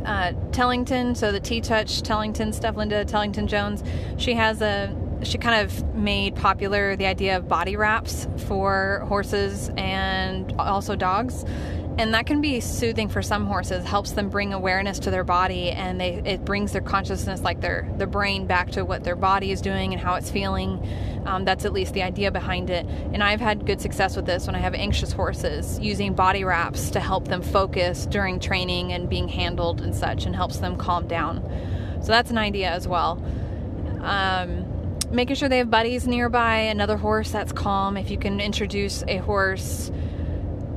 uh, 0.04 0.32
Tellington, 0.52 1.14
so 1.14 1.32
the 1.32 1.40
T 1.40 1.60
Touch 1.60 2.02
Tellington 2.02 2.52
stuff, 2.52 2.76
Linda 2.76 3.04
Tellington 3.04 3.46
Jones. 3.46 3.82
She 4.16 4.34
has 4.34 4.62
a 4.62 4.94
she 5.22 5.38
kind 5.38 5.66
of 5.66 5.94
made 5.94 6.34
popular 6.34 6.96
the 6.96 7.06
idea 7.06 7.36
of 7.36 7.48
body 7.48 7.76
wraps 7.76 8.26
for 8.46 9.04
horses 9.06 9.70
and 9.76 10.52
also 10.58 10.96
dogs 10.96 11.44
and 11.98 12.14
that 12.14 12.24
can 12.24 12.40
be 12.40 12.60
soothing 12.60 13.08
for 13.08 13.20
some 13.20 13.46
horses 13.46 13.84
helps 13.84 14.12
them 14.12 14.30
bring 14.30 14.54
awareness 14.54 14.98
to 14.98 15.10
their 15.10 15.24
body 15.24 15.70
and 15.70 16.00
they 16.00 16.14
it 16.24 16.44
brings 16.44 16.72
their 16.72 16.80
consciousness 16.80 17.42
like 17.42 17.60
their 17.60 17.88
their 17.96 18.06
brain 18.06 18.46
back 18.46 18.70
to 18.70 18.84
what 18.84 19.04
their 19.04 19.16
body 19.16 19.50
is 19.50 19.60
doing 19.60 19.92
and 19.92 20.00
how 20.00 20.14
it's 20.14 20.30
feeling 20.30 20.78
um, 21.26 21.44
that's 21.44 21.64
at 21.64 21.72
least 21.72 21.94
the 21.94 22.02
idea 22.02 22.30
behind 22.30 22.70
it. 22.70 22.86
And 23.12 23.22
i've 23.22 23.40
had 23.40 23.66
good 23.66 23.80
success 23.80 24.16
with 24.16 24.26
this 24.26 24.46
when 24.46 24.54
i 24.54 24.58
have 24.58 24.74
anxious 24.74 25.12
horses 25.12 25.78
using 25.80 26.14
body 26.14 26.44
wraps 26.44 26.90
to 26.90 27.00
help 27.00 27.28
them 27.28 27.42
focus 27.42 28.06
during 28.06 28.40
training 28.40 28.92
and 28.92 29.08
being 29.08 29.28
handled 29.28 29.80
and 29.80 29.94
such 29.94 30.26
and 30.26 30.34
helps 30.34 30.58
them 30.58 30.76
calm 30.76 31.06
down. 31.06 31.42
So 32.02 32.08
that's 32.08 32.30
an 32.30 32.38
idea 32.38 32.70
as 32.70 32.88
well. 32.88 33.22
Um, 34.00 34.66
making 35.10 35.36
sure 35.36 35.48
they 35.48 35.58
have 35.58 35.70
buddies 35.70 36.06
nearby 36.06 36.56
another 36.58 36.96
horse 36.96 37.30
that's 37.30 37.52
calm. 37.52 37.96
If 37.96 38.10
you 38.10 38.18
can 38.18 38.40
introduce 38.40 39.02
a 39.08 39.18
horse 39.18 39.90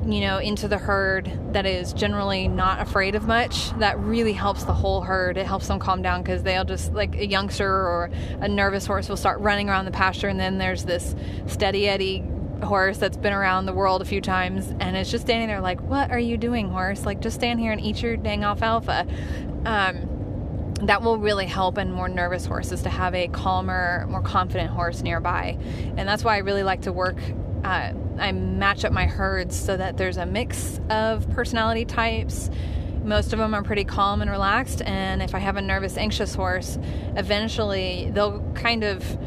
you 0.05 0.21
know, 0.21 0.37
into 0.37 0.67
the 0.67 0.77
herd 0.77 1.31
that 1.53 1.65
is 1.65 1.93
generally 1.93 2.47
not 2.47 2.81
afraid 2.81 3.15
of 3.15 3.25
much, 3.25 3.71
that 3.79 3.99
really 3.99 4.33
helps 4.33 4.63
the 4.63 4.73
whole 4.73 5.01
herd. 5.01 5.37
It 5.37 5.45
helps 5.45 5.67
them 5.67 5.79
calm 5.79 6.01
down 6.01 6.23
because 6.23 6.43
they'll 6.43 6.65
just, 6.65 6.93
like 6.93 7.15
a 7.15 7.25
youngster 7.25 7.69
or 7.69 8.09
a 8.39 8.47
nervous 8.47 8.85
horse 8.85 9.07
will 9.07 9.17
start 9.17 9.39
running 9.39 9.69
around 9.69 9.85
the 9.85 9.91
pasture, 9.91 10.27
and 10.27 10.39
then 10.39 10.57
there's 10.57 10.83
this 10.83 11.15
steady 11.47 11.87
Eddie 11.87 12.23
horse 12.63 12.97
that's 12.97 13.17
been 13.17 13.33
around 13.33 13.65
the 13.65 13.73
world 13.73 14.01
a 14.01 14.05
few 14.05 14.21
times 14.21 14.73
and 14.79 14.95
it's 14.95 15.11
just 15.11 15.25
standing 15.25 15.47
there 15.49 15.59
like, 15.61 15.81
What 15.81 16.11
are 16.11 16.19
you 16.19 16.37
doing, 16.37 16.69
horse? 16.69 17.05
Like, 17.05 17.19
just 17.19 17.35
stand 17.35 17.59
here 17.59 17.71
and 17.71 17.81
eat 17.81 18.01
your 18.01 18.17
dang 18.17 18.43
alfalfa. 18.43 19.05
Um, 19.65 20.09
that 20.83 21.01
will 21.01 21.17
really 21.17 21.45
help 21.45 21.77
in 21.77 21.91
more 21.91 22.09
nervous 22.09 22.45
horses 22.45 22.81
to 22.83 22.89
have 22.89 23.15
a 23.15 23.27
calmer, 23.29 24.05
more 24.09 24.21
confident 24.21 24.69
horse 24.69 25.01
nearby. 25.01 25.57
And 25.95 26.07
that's 26.07 26.23
why 26.23 26.35
I 26.35 26.39
really 26.39 26.63
like 26.63 26.81
to 26.81 26.91
work 26.91 27.17
uh, 27.63 27.93
I 28.19 28.31
match 28.31 28.85
up 28.85 28.91
my 28.91 29.05
herds 29.05 29.57
so 29.57 29.75
that 29.75 29.97
there's 29.97 30.17
a 30.17 30.25
mix 30.25 30.79
of 30.89 31.29
personality 31.31 31.85
types. 31.85 32.49
Most 33.03 33.33
of 33.33 33.39
them 33.39 33.53
are 33.53 33.63
pretty 33.63 33.83
calm 33.83 34.21
and 34.21 34.31
relaxed, 34.31 34.81
and 34.81 35.21
if 35.21 35.35
I 35.35 35.39
have 35.39 35.57
a 35.57 35.61
nervous, 35.61 35.97
anxious 35.97 36.33
horse, 36.35 36.77
eventually 37.17 38.09
they'll 38.13 38.39
kind 38.53 38.83
of 38.83 39.17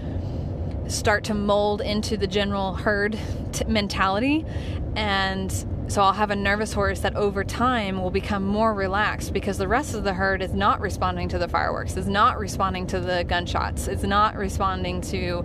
start 0.88 1.24
to 1.24 1.34
mold 1.34 1.80
into 1.80 2.16
the 2.16 2.26
general 2.26 2.74
herd 2.74 3.18
t- 3.52 3.64
mentality 3.66 4.46
and 4.94 5.52
so 5.88 6.02
I'll 6.02 6.12
have 6.12 6.30
a 6.30 6.36
nervous 6.36 6.72
horse 6.72 7.00
that 7.00 7.14
over 7.14 7.44
time 7.44 8.02
will 8.02 8.10
become 8.10 8.44
more 8.44 8.74
relaxed 8.74 9.32
because 9.32 9.56
the 9.56 9.68
rest 9.68 9.94
of 9.94 10.02
the 10.02 10.14
herd 10.14 10.42
is 10.42 10.52
not 10.52 10.80
responding 10.80 11.28
to 11.28 11.38
the 11.38 11.46
fireworks, 11.46 11.96
is 11.96 12.08
not 12.08 12.38
responding 12.38 12.86
to 12.88 12.98
the 12.98 13.24
gunshots, 13.24 13.86
is 13.86 14.02
not 14.02 14.34
responding 14.34 15.00
to 15.02 15.44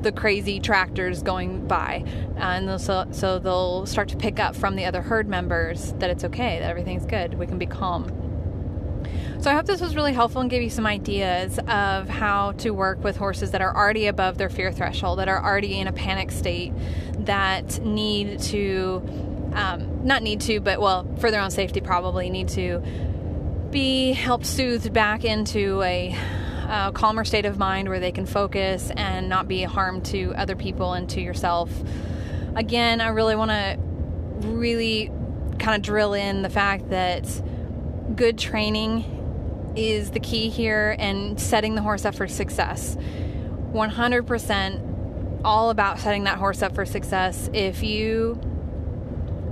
the 0.00 0.12
crazy 0.12 0.60
tractors 0.60 1.22
going 1.22 1.66
by. 1.66 2.04
And 2.36 2.80
so, 2.80 3.06
so 3.10 3.40
they'll 3.40 3.84
start 3.84 4.08
to 4.10 4.16
pick 4.16 4.38
up 4.38 4.54
from 4.54 4.76
the 4.76 4.84
other 4.84 5.02
herd 5.02 5.28
members 5.28 5.92
that 5.94 6.08
it's 6.08 6.24
okay, 6.24 6.60
that 6.60 6.70
everything's 6.70 7.04
good, 7.04 7.34
we 7.34 7.46
can 7.46 7.58
be 7.58 7.66
calm. 7.66 8.16
So 9.40 9.50
I 9.50 9.54
hope 9.54 9.66
this 9.66 9.80
was 9.80 9.96
really 9.96 10.12
helpful 10.12 10.42
and 10.42 10.50
gave 10.50 10.62
you 10.62 10.70
some 10.70 10.86
ideas 10.86 11.58
of 11.66 12.08
how 12.08 12.52
to 12.58 12.70
work 12.70 13.02
with 13.02 13.16
horses 13.16 13.50
that 13.52 13.62
are 13.62 13.74
already 13.74 14.06
above 14.06 14.36
their 14.36 14.50
fear 14.50 14.70
threshold, 14.70 15.18
that 15.18 15.28
are 15.28 15.42
already 15.42 15.78
in 15.78 15.86
a 15.86 15.92
panic 15.92 16.30
state, 16.30 16.74
that 17.24 17.82
need 17.84 18.38
to 18.40 19.02
um, 19.52 20.04
not 20.04 20.22
need 20.22 20.40
to, 20.42 20.60
but 20.60 20.80
well, 20.80 21.06
for 21.18 21.30
their 21.30 21.40
own 21.40 21.50
safety, 21.50 21.80
probably 21.80 22.30
need 22.30 22.48
to 22.50 22.82
be 23.70 24.12
helped 24.12 24.46
soothed 24.46 24.92
back 24.92 25.24
into 25.24 25.80
a, 25.82 26.16
a 26.68 26.92
calmer 26.92 27.24
state 27.24 27.46
of 27.46 27.58
mind 27.58 27.88
where 27.88 28.00
they 28.00 28.12
can 28.12 28.26
focus 28.26 28.90
and 28.96 29.28
not 29.28 29.48
be 29.48 29.62
harm 29.62 30.02
to 30.02 30.34
other 30.34 30.56
people 30.56 30.92
and 30.92 31.08
to 31.10 31.20
yourself. 31.20 31.70
Again, 32.56 33.00
I 33.00 33.08
really 33.08 33.36
want 33.36 33.50
to 33.50 33.76
really 34.48 35.10
kind 35.58 35.76
of 35.76 35.82
drill 35.82 36.14
in 36.14 36.42
the 36.42 36.50
fact 36.50 36.90
that 36.90 37.24
good 38.16 38.38
training 38.38 39.72
is 39.76 40.10
the 40.10 40.20
key 40.20 40.48
here 40.48 40.96
and 40.98 41.40
setting 41.40 41.74
the 41.74 41.82
horse 41.82 42.04
up 42.04 42.14
for 42.14 42.26
success. 42.26 42.96
100% 43.72 45.40
all 45.44 45.70
about 45.70 46.00
setting 46.00 46.24
that 46.24 46.38
horse 46.38 46.62
up 46.62 46.74
for 46.74 46.84
success. 46.84 47.48
If 47.52 47.82
you 47.82 48.40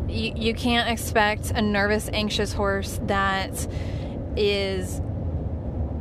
you, 0.09 0.33
you 0.35 0.55
can't 0.55 0.89
expect 0.89 1.51
a 1.51 1.63
nervous, 1.63 2.09
anxious 2.13 2.53
horse 2.53 3.01
that 3.05 3.67
is 4.37 5.01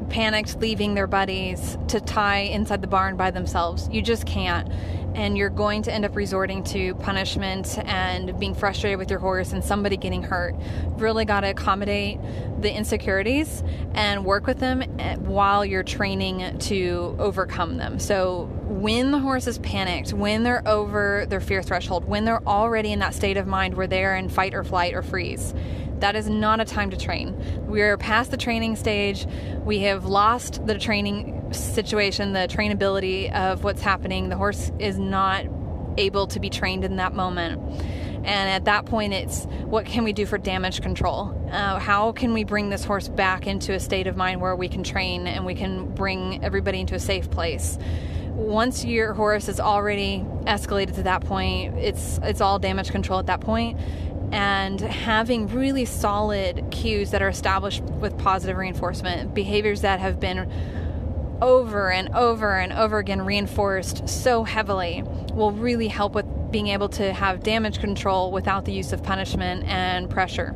panicked 0.10 0.60
leaving 0.60 0.94
their 0.94 1.08
buddies 1.08 1.78
to 1.90 2.00
tie 2.00 2.40
inside 2.40 2.82
the 2.82 2.88
barn 2.88 3.18
by 3.18 3.32
themselves. 3.32 3.90
You 3.92 4.02
just 4.02 4.26
can't. 4.26 4.72
And 5.16 5.36
you're 5.36 5.50
going 5.50 5.82
to 5.84 5.94
end 5.94 6.06
up 6.06 6.16
resorting 6.16 6.64
to 6.66 6.94
punishment 6.96 7.80
and 7.86 8.38
being 8.40 8.54
frustrated 8.54 9.00
with 9.00 9.10
your 9.10 9.20
horse 9.20 9.52
and 9.52 9.64
somebody 9.64 9.98
getting 9.98 10.22
hurt. 10.22 10.56
Really 10.98 11.26
got 11.26 11.42
to 11.42 11.50
accommodate 11.50 12.20
the 12.60 12.72
insecurities 12.72 13.64
and 13.94 14.26
work 14.26 14.46
with 14.46 14.60
them 14.60 14.84
eh, 15.00 15.16
while 15.16 15.66
you're 15.66 15.84
training 15.84 16.60
to 16.60 17.16
overcome 17.18 17.78
them. 17.78 18.00
So, 18.00 18.50
when 18.68 19.12
the 19.12 19.20
horse 19.20 19.48
is 19.48 19.58
panicked, 19.60 20.14
when 20.14 20.44
they're 20.44 20.68
over 20.68 21.26
their 21.28 21.40
fear 21.40 21.64
threshold, 21.64 22.06
when 22.06 22.26
they're 22.26 22.46
already 22.48 22.92
in 22.92 23.00
that 23.00 23.16
state 23.16 23.38
of 23.38 23.48
mind 23.48 23.74
where 23.74 23.88
they're 23.88 24.16
in 24.16 24.30
fight 24.30 24.54
or 24.54 24.64
flight 24.64 24.94
or 24.94 25.02
freeze, 25.02 25.54
that 26.00 26.16
is 26.16 26.30
not 26.30 26.60
a 26.60 26.66
time 26.66 26.90
to 26.92 26.98
train. 26.98 27.36
We're 27.68 27.98
past 27.98 28.32
the 28.32 28.38
training 28.38 28.76
stage. 28.76 29.26
We 29.64 29.80
have 29.80 30.06
lost 30.06 30.66
the 30.66 30.78
training 30.78 31.54
situation, 31.54 32.34
the 32.34 32.48
trainability 32.48 33.32
of 33.34 33.64
what's 33.64 33.82
happening. 33.82 34.30
The 34.30 34.36
horse 34.36 34.72
is 34.80 34.98
not 34.98 35.46
able 35.98 36.28
to 36.28 36.40
be 36.40 36.50
trained 36.50 36.84
in 36.84 36.98
that 36.98 37.14
moment. 37.14 37.62
And 38.28 38.50
at 38.50 38.66
that 38.66 38.86
point, 38.86 39.14
it's 39.14 39.46
what 39.66 39.86
can 39.86 40.04
we 40.04 40.12
do 40.12 40.26
for 40.26 40.38
damage 40.38 40.82
control? 40.82 41.34
Uh, 41.50 41.80
how 41.80 42.12
can 42.12 42.34
we 42.34 42.44
bring 42.44 42.70
this 42.70 42.84
horse 42.84 43.08
back 43.08 43.48
into 43.48 43.74
a 43.74 43.80
state 43.80 44.06
of 44.06 44.18
mind 44.18 44.42
where 44.42 44.56
we 44.56 44.68
can 44.68 44.84
train 44.84 45.28
and 45.28 45.46
we 45.46 45.56
can 45.56 45.88
bring 45.96 46.44
everybody 46.44 46.82
into 46.82 46.94
a 46.94 47.00
safe 47.00 47.32
place? 47.32 47.78
Once 48.32 48.86
your 48.86 49.14
horse 49.14 49.48
is 49.48 49.60
already 49.60 50.26
escalated 50.44 50.96
to 50.96 51.04
that 51.04 51.24
point, 51.24 51.76
it's 51.78 52.20
it's 52.22 52.42
all 52.42 52.60
damage 52.60 52.92
control 52.92 53.18
at 53.18 53.28
that 53.28 53.42
point 53.42 53.80
and 54.32 54.82
having 54.82 55.48
really 55.48 55.86
solid 55.86 56.66
cues 56.72 57.12
that 57.12 57.22
are 57.22 57.30
established 57.30 57.84
with 57.84 58.18
positive 58.18 58.58
reinforcement, 58.58 59.34
behaviors 59.34 59.82
that 59.82 60.00
have 60.00 60.20
been 60.20 60.52
over 61.42 61.92
and 61.92 62.10
over 62.16 62.58
and 62.58 62.74
over 62.74 62.98
again 62.98 63.22
reinforced 63.22 64.08
so 64.10 64.44
heavily 64.44 65.04
will 65.34 65.52
really 65.52 65.88
help 65.88 66.14
with 66.14 66.26
being 66.52 66.68
able 66.68 66.90
to 66.90 67.14
have 67.14 67.44
damage 67.44 67.80
control 67.80 68.32
without 68.32 68.66
the 68.66 68.72
use 68.72 68.92
of 68.92 69.04
punishment 69.04 69.64
and 69.66 70.10
pressure. 70.10 70.56